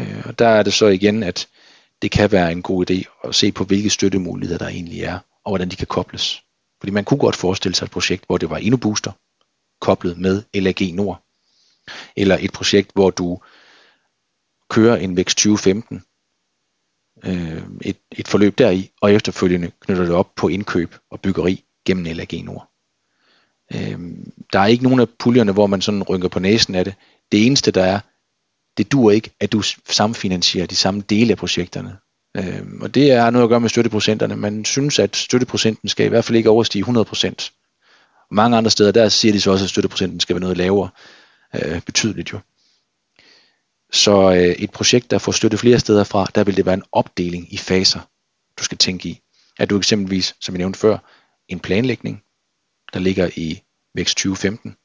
Øh, 0.00 0.22
og 0.24 0.38
der 0.38 0.48
er 0.48 0.62
det 0.62 0.72
så 0.72 0.86
igen, 0.86 1.22
at 1.22 1.48
det 2.02 2.10
kan 2.10 2.32
være 2.32 2.52
en 2.52 2.62
god 2.62 2.90
idé 2.90 3.28
at 3.28 3.34
se 3.34 3.52
på, 3.52 3.64
hvilke 3.64 3.90
støttemuligheder 3.90 4.58
der 4.58 4.68
egentlig 4.68 5.02
er, 5.02 5.18
og 5.44 5.50
hvordan 5.50 5.68
de 5.68 5.76
kan 5.76 5.86
kobles. 5.86 6.43
Fordi 6.84 6.92
man 6.92 7.04
kunne 7.04 7.20
godt 7.20 7.36
forestille 7.36 7.74
sig 7.74 7.84
et 7.84 7.90
projekt, 7.90 8.24
hvor 8.26 8.38
det 8.38 8.50
var 8.50 8.56
InnoBooster 8.56 9.12
koblet 9.80 10.18
med 10.18 10.42
LAG 10.54 10.94
Nord. 10.94 11.22
Eller 12.16 12.38
et 12.40 12.52
projekt, 12.52 12.90
hvor 12.94 13.10
du 13.10 13.40
kører 14.70 14.96
en 14.96 15.16
Vækst 15.16 15.36
2015, 15.36 16.02
øh, 17.24 17.62
et, 17.80 17.96
et 18.12 18.28
forløb 18.28 18.58
deri, 18.58 18.90
og 19.00 19.12
efterfølgende 19.12 19.70
knytter 19.80 20.04
det 20.04 20.12
op 20.14 20.34
på 20.36 20.48
indkøb 20.48 20.94
og 21.10 21.20
byggeri 21.20 21.64
gennem 21.86 22.16
LAG 22.16 22.44
Nord. 22.44 22.70
Øh, 23.74 24.00
der 24.52 24.58
er 24.58 24.66
ikke 24.66 24.84
nogen 24.84 25.00
af 25.00 25.08
puljerne, 25.18 25.52
hvor 25.52 25.66
man 25.66 25.80
sådan 25.80 26.02
rynker 26.02 26.28
på 26.28 26.38
næsen 26.38 26.74
af 26.74 26.84
det. 26.84 26.94
Det 27.32 27.46
eneste, 27.46 27.70
der 27.70 27.84
er, 27.84 28.00
det 28.76 28.92
dur 28.92 29.10
ikke, 29.10 29.30
at 29.40 29.52
du 29.52 29.62
samfinansierer 29.88 30.66
de 30.66 30.76
samme 30.76 31.00
dele 31.00 31.32
af 31.32 31.38
projekterne. 31.38 31.98
Øh, 32.36 32.62
og 32.80 32.94
det 32.94 33.12
er 33.12 33.30
noget 33.30 33.44
at 33.44 33.48
gøre 33.48 33.60
med 33.60 33.68
støtteprocenterne. 33.68 34.36
Man 34.36 34.64
synes, 34.64 34.98
at 34.98 35.16
støtteprocenten 35.16 35.88
skal 35.88 36.06
i 36.06 36.08
hvert 36.08 36.24
fald 36.24 36.36
ikke 36.36 36.50
overstige 36.50 36.84
100%. 36.84 37.50
Og 38.30 38.34
mange 38.34 38.56
andre 38.56 38.70
steder, 38.70 38.92
der 38.92 39.08
siger 39.08 39.32
de 39.32 39.40
så 39.40 39.50
også, 39.50 39.64
at 39.64 39.70
støtteprocenten 39.70 40.20
skal 40.20 40.34
være 40.34 40.40
noget 40.40 40.56
lavere. 40.56 40.88
Øh, 41.54 41.80
betydeligt 41.80 42.32
jo. 42.32 42.38
Så 43.92 44.32
øh, 44.32 44.38
et 44.38 44.70
projekt, 44.70 45.10
der 45.10 45.18
får 45.18 45.32
støtte 45.32 45.58
flere 45.58 45.78
steder 45.78 46.04
fra, 46.04 46.26
der 46.34 46.44
vil 46.44 46.56
det 46.56 46.66
være 46.66 46.74
en 46.74 46.82
opdeling 46.92 47.52
i 47.52 47.56
faser, 47.56 48.00
du 48.58 48.64
skal 48.64 48.78
tænke 48.78 49.08
i. 49.08 49.20
At 49.58 49.70
du 49.70 49.78
eksempelvis, 49.78 50.34
som 50.40 50.54
jeg 50.54 50.58
nævnte 50.58 50.78
før, 50.78 50.98
en 51.48 51.60
planlægning, 51.60 52.22
der 52.92 53.00
ligger 53.00 53.30
i 53.36 53.62
Vækst 53.94 54.16
2015, 54.16 54.76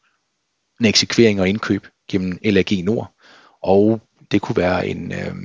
en 0.79 0.85
eksekvering 0.85 1.41
og 1.41 1.49
indkøb 1.49 1.87
gennem 2.11 2.39
LAG 2.43 2.83
Nord, 2.83 3.13
og 3.61 4.01
det 4.31 4.41
kunne 4.41 4.57
være 4.57 4.87
en, 4.87 5.11
øh, 5.11 5.35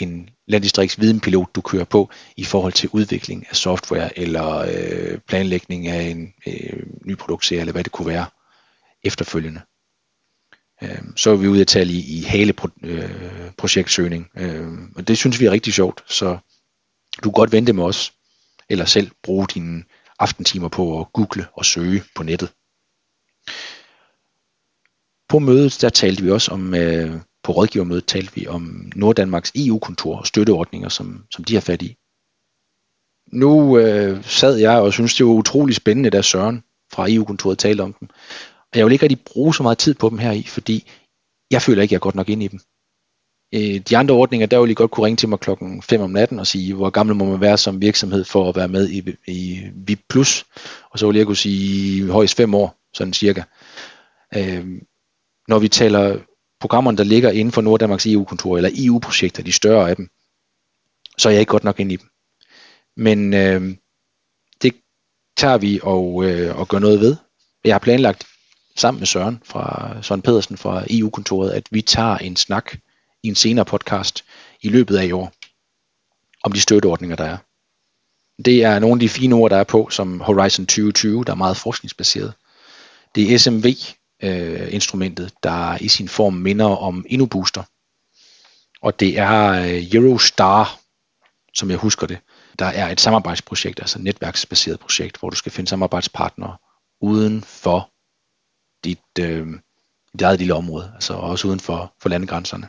en 0.00 0.30
landdistriktsvidenpilot, 0.46 1.54
du 1.54 1.60
kører 1.60 1.84
på 1.84 2.10
i 2.36 2.44
forhold 2.44 2.72
til 2.72 2.88
udvikling 2.92 3.46
af 3.50 3.56
software 3.56 4.18
eller 4.18 4.58
øh, 4.58 5.18
planlægning 5.18 5.86
af 5.88 6.02
en 6.02 6.34
øh, 6.46 6.82
ny 7.04 7.16
produktserie, 7.16 7.60
eller 7.60 7.72
hvad 7.72 7.84
det 7.84 7.92
kunne 7.92 8.08
være 8.08 8.26
efterfølgende. 9.02 9.60
Øh, 10.82 11.02
så 11.16 11.30
er 11.30 11.36
vi 11.36 11.46
ude 11.46 11.60
at 11.60 11.66
tale 11.66 11.92
i, 11.92 12.18
i 12.18 12.20
hele 12.20 12.52
pro, 12.52 12.68
øh, 12.82 13.50
projektsøgning, 13.58 14.30
øh, 14.36 14.72
og 14.96 15.08
det 15.08 15.18
synes 15.18 15.40
vi 15.40 15.46
er 15.46 15.50
rigtig 15.50 15.74
sjovt, 15.74 16.04
så 16.06 16.38
du 17.16 17.30
kan 17.30 17.32
godt 17.32 17.52
vente 17.52 17.72
med 17.72 17.84
os, 17.84 18.12
eller 18.68 18.84
selv 18.84 19.10
bruge 19.22 19.46
dine 19.46 19.84
aftentimer 20.18 20.68
på 20.68 21.00
at 21.00 21.12
google 21.12 21.46
og 21.52 21.64
søge 21.64 22.02
på 22.14 22.22
nettet. 22.22 22.52
På 25.28 25.38
mødet 25.38 25.78
der 25.80 25.88
talte 25.88 26.22
vi 26.22 26.30
også 26.30 26.52
om 26.52 26.74
øh, 26.74 27.20
på 27.46 27.52
rådgivermødet 27.52 28.06
talte 28.06 28.34
vi 28.34 28.46
om 28.46 28.92
Norddanmarks 28.96 29.52
EU-kontor 29.54 30.16
og 30.18 30.26
støtteordninger, 30.26 30.88
som, 30.88 31.24
som 31.30 31.44
de 31.44 31.54
har 31.54 31.60
fat 31.60 31.82
i. 31.82 31.96
Nu 33.32 33.78
øh, 33.78 34.24
sad 34.24 34.56
jeg 34.56 34.78
og 34.78 34.92
synes 34.92 35.14
det 35.14 35.26
var 35.26 35.32
utrolig 35.32 35.76
spændende, 35.76 36.10
da 36.10 36.22
Søren 36.22 36.64
fra 36.92 37.06
EU-kontoret 37.10 37.58
talte 37.58 37.82
om 37.82 37.92
dem. 37.92 38.08
Og 38.72 38.78
jeg 38.78 38.86
vil 38.86 38.92
ikke 38.92 39.02
rigtig 39.02 39.24
bruge 39.24 39.54
så 39.54 39.62
meget 39.62 39.78
tid 39.78 39.94
på 39.94 40.08
dem 40.08 40.18
her 40.18 40.32
i, 40.32 40.42
fordi 40.42 40.90
jeg 41.50 41.62
føler 41.62 41.82
ikke, 41.82 41.92
jeg 41.92 41.98
er 41.98 42.08
godt 42.08 42.14
nok 42.14 42.28
ind 42.28 42.42
i 42.42 42.48
dem. 42.48 42.60
Øh, 43.54 43.80
de 43.88 43.96
andre 43.96 44.14
ordninger, 44.14 44.46
der 44.46 44.58
ville 44.58 44.72
I 44.72 44.74
godt 44.74 44.90
kunne 44.90 45.06
ringe 45.06 45.16
til 45.16 45.28
mig 45.28 45.40
klokken 45.40 45.82
5 45.82 46.00
om 46.00 46.10
natten 46.10 46.38
og 46.38 46.46
sige, 46.46 46.74
hvor 46.74 46.90
gammel 46.90 47.16
må 47.16 47.24
man 47.24 47.40
være 47.40 47.58
som 47.58 47.80
virksomhed 47.80 48.24
for 48.24 48.48
at 48.48 48.56
være 48.56 48.68
med 48.68 48.88
i, 48.88 49.16
i 49.26 49.60
VIP+. 49.74 50.00
Plus. 50.08 50.46
Og 50.90 50.98
så 50.98 51.06
ville 51.06 51.18
jeg 51.18 51.26
kunne 51.26 51.36
sige 51.36 52.10
højst 52.10 52.36
5 52.36 52.54
år, 52.54 52.76
sådan 52.94 53.12
cirka. 53.12 53.42
Øh, 54.36 54.66
når 55.48 55.58
vi 55.58 55.68
taler 55.68 56.18
programmerne, 56.60 56.98
der 56.98 57.04
ligger 57.04 57.30
inden 57.30 57.52
for 57.52 57.62
Norddanmarks 57.62 58.06
EU-kontor, 58.06 58.56
eller 58.56 58.70
EU-projekter, 58.74 59.42
de 59.42 59.52
større 59.52 59.90
af 59.90 59.96
dem, 59.96 60.08
så 61.18 61.28
er 61.28 61.32
jeg 61.32 61.40
ikke 61.40 61.50
godt 61.50 61.64
nok 61.64 61.80
ind 61.80 61.92
i 61.92 61.96
dem. 61.96 62.08
Men 62.96 63.34
øh, 63.34 63.76
det 64.62 64.74
tager 65.36 65.58
vi 65.58 65.80
og, 65.82 66.24
øh, 66.24 66.58
og 66.58 66.68
gør 66.68 66.78
noget 66.78 67.00
ved. 67.00 67.16
Jeg 67.64 67.74
har 67.74 67.78
planlagt 67.78 68.26
sammen 68.76 69.00
med 69.00 69.06
Søren, 69.06 69.40
fra, 69.44 69.96
Søren 70.02 70.22
Pedersen 70.22 70.56
fra 70.56 70.84
EU-kontoret, 70.90 71.50
at 71.50 71.68
vi 71.70 71.82
tager 71.82 72.18
en 72.18 72.36
snak 72.36 72.72
i 73.22 73.28
en 73.28 73.34
senere 73.34 73.64
podcast 73.64 74.24
i 74.62 74.68
løbet 74.68 74.96
af 74.96 75.04
i 75.04 75.12
år, 75.12 75.32
om 76.42 76.52
de 76.52 76.60
støtteordninger, 76.60 77.16
der 77.16 77.24
er. 77.24 77.36
Det 78.44 78.64
er 78.64 78.78
nogle 78.78 78.94
af 78.94 79.00
de 79.00 79.08
fine 79.08 79.34
ord, 79.34 79.50
der 79.50 79.56
er 79.56 79.64
på, 79.64 79.88
som 79.90 80.20
Horizon 80.20 80.66
2020, 80.66 81.24
der 81.24 81.32
er 81.32 81.36
meget 81.36 81.56
forskningsbaseret. 81.56 82.32
Det 83.14 83.34
er 83.34 83.38
SMV, 83.38 83.66
øh, 84.22 84.74
instrumentet, 84.74 85.32
der 85.42 85.78
i 85.82 85.88
sin 85.88 86.08
form 86.08 86.34
minder 86.34 86.66
om 86.66 87.04
InnoBooster. 87.08 87.62
Og 88.80 89.00
det 89.00 89.18
er 89.18 89.50
øh, 89.50 89.94
Eurostar, 89.94 90.78
som 91.54 91.70
jeg 91.70 91.78
husker 91.78 92.06
det, 92.06 92.18
der 92.58 92.66
er 92.66 92.90
et 92.90 93.00
samarbejdsprojekt, 93.00 93.80
altså 93.80 93.98
et 93.98 94.04
netværksbaseret 94.04 94.80
projekt, 94.80 95.18
hvor 95.18 95.30
du 95.30 95.36
skal 95.36 95.52
finde 95.52 95.68
samarbejdspartnere 95.68 96.56
uden 97.00 97.42
for 97.42 97.90
dit, 98.84 99.18
øh, 99.20 99.46
dit 100.12 100.22
eget 100.22 100.38
lille 100.38 100.54
område, 100.54 100.92
altså 100.94 101.14
også 101.14 101.48
uden 101.48 101.60
for, 101.60 101.94
for 102.00 102.08
landegrænserne. 102.08 102.68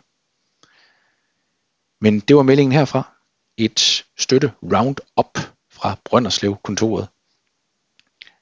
Men 2.02 2.20
det 2.20 2.36
var 2.36 2.44
meldingen 2.44 2.72
herfra. 2.72 3.14
Et 3.58 4.06
støtte 4.18 4.52
roundup 4.64 5.40
fra 5.72 5.98
Brønderslev 6.06 6.58
kontoret. 6.64 7.08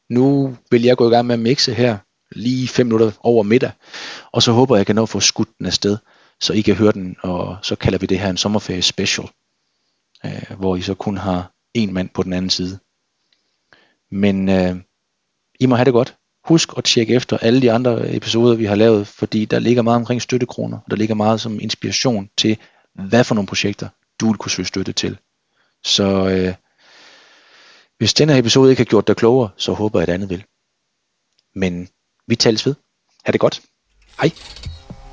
Nu 0.10 0.58
vil 0.72 0.84
jeg 0.84 0.98
gå 0.98 1.08
i 1.08 1.12
gang 1.12 1.28
med 1.28 1.36
at 1.36 1.40
mixe 1.40 1.74
her 1.74 1.98
lige 2.36 2.68
5 2.68 2.86
minutter 2.86 3.12
over 3.20 3.44
middag, 3.44 3.72
og 4.32 4.44
så 4.44 4.52
håber 4.52 4.76
jeg, 4.76 4.80
jeg 4.80 4.86
kan 4.86 4.96
nå 4.96 5.04
at 5.04 5.10
få 5.10 5.20
skudt 5.20 5.58
den 5.58 5.66
afsted, 5.66 5.98
så 6.42 6.54
I 6.54 6.62
kan 6.62 6.76
høre 6.76 6.92
den, 6.92 7.16
og 7.24 7.58
så 7.62 7.76
kalder 7.76 7.98
vi 7.98 8.06
det 8.06 8.20
her 8.20 8.30
en 8.30 8.38
sommerferie 8.38 8.82
special, 8.82 9.28
øh, 10.26 10.58
hvor 10.58 10.76
I 10.76 10.82
så 10.82 10.94
kun 10.94 11.18
har 11.18 11.52
en 11.74 11.94
mand 11.94 12.10
på 12.10 12.24
den 12.24 12.34
anden 12.34 12.50
side. 12.50 12.80
Men 14.12 14.50
øh, 14.50 14.76
I 15.60 15.66
må 15.66 15.76
have 15.76 15.86
det 15.86 15.94
godt. 15.94 16.16
Husk 16.46 16.70
at 16.78 16.84
tjekke 16.84 17.14
efter 17.14 17.38
alle 17.38 17.62
de 17.62 17.72
andre 17.72 18.16
episoder, 18.16 18.56
vi 18.56 18.66
har 18.66 18.76
lavet, 18.76 19.08
fordi 19.08 19.46
der 19.46 19.60
ligger 19.60 19.82
meget 19.82 19.96
omkring 19.96 20.22
støttekroner, 20.22 20.78
og 20.78 20.92
der 20.92 20.98
ligger 20.98 21.16
meget 21.16 21.42
som 21.42 21.60
inspiration 21.60 22.30
til, 22.38 22.58
hvad 22.94 23.24
for 23.24 23.36
nogle 23.36 23.48
projekter 23.48 23.90
du 24.20 24.28
vil 24.28 24.38
kunne 24.38 24.52
søge 24.52 24.66
støtte 24.66 24.94
til. 24.94 25.18
Så 25.84 26.30
øh, 26.30 26.54
hvis 27.98 28.14
denne 28.14 28.38
episode 28.38 28.70
ikke 28.70 28.80
har 28.80 28.86
gjort 28.86 29.08
dig 29.08 29.16
klogere, 29.16 29.50
så 29.58 29.74
håber 29.74 30.00
jeg, 30.00 30.08
at 30.08 30.14
andet 30.14 30.30
vil. 30.30 30.46
Men 31.56 31.90
vi 32.28 32.36
tales 32.36 32.66
ved. 32.66 32.76
Ha' 33.26 33.32
det 33.32 33.40
godt. 33.40 33.62
Hej. 34.22 34.32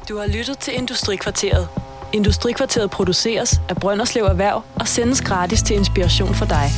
Du 0.09 0.18
har 0.18 0.27
lyttet 0.27 0.59
til 0.59 0.75
Industrikvarteret. 0.75 1.68
Industrikvarteret 2.12 2.90
produceres 2.90 3.61
af 3.68 3.77
Brønderslev 3.77 4.25
Erhverv 4.25 4.62
og 4.75 4.88
sendes 4.88 5.20
gratis 5.20 5.62
til 5.62 5.77
inspiration 5.77 6.35
for 6.35 6.46
dig. 6.46 6.70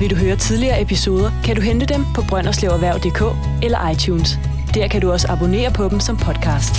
Vil 0.00 0.10
du 0.10 0.16
høre 0.16 0.36
tidligere 0.36 0.82
episoder, 0.82 1.30
kan 1.44 1.56
du 1.56 1.62
hente 1.62 1.86
dem 1.86 2.04
på 2.14 2.22
brønderslevererhverv.dk 2.28 3.22
eller 3.64 3.90
iTunes. 3.90 4.38
Der 4.74 4.88
kan 4.88 5.00
du 5.00 5.12
også 5.12 5.28
abonnere 5.28 5.72
på 5.72 5.88
dem 5.88 6.00
som 6.00 6.16
podcast. 6.16 6.74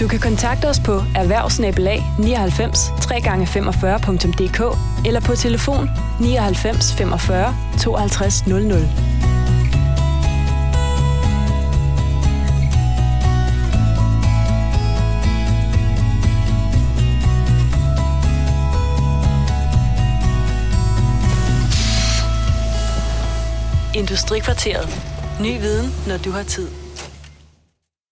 Du 0.00 0.08
kan 0.08 0.20
kontakte 0.20 0.66
os 0.68 0.80
på 0.80 0.92
erhvervsnabelag 1.16 2.02
99 2.18 2.78
3x45.dk 2.88 4.60
eller 5.06 5.20
på 5.20 5.34
telefon 5.34 5.88
99 6.20 6.94
45 6.94 7.54
52 7.82 8.46
00. 8.46 9.41
Industrikvarteret. 24.02 24.88
Ny 25.40 25.60
viden, 25.60 25.94
når 26.06 26.16
du 26.16 26.30
har 26.30 26.42
tid. 26.42 26.68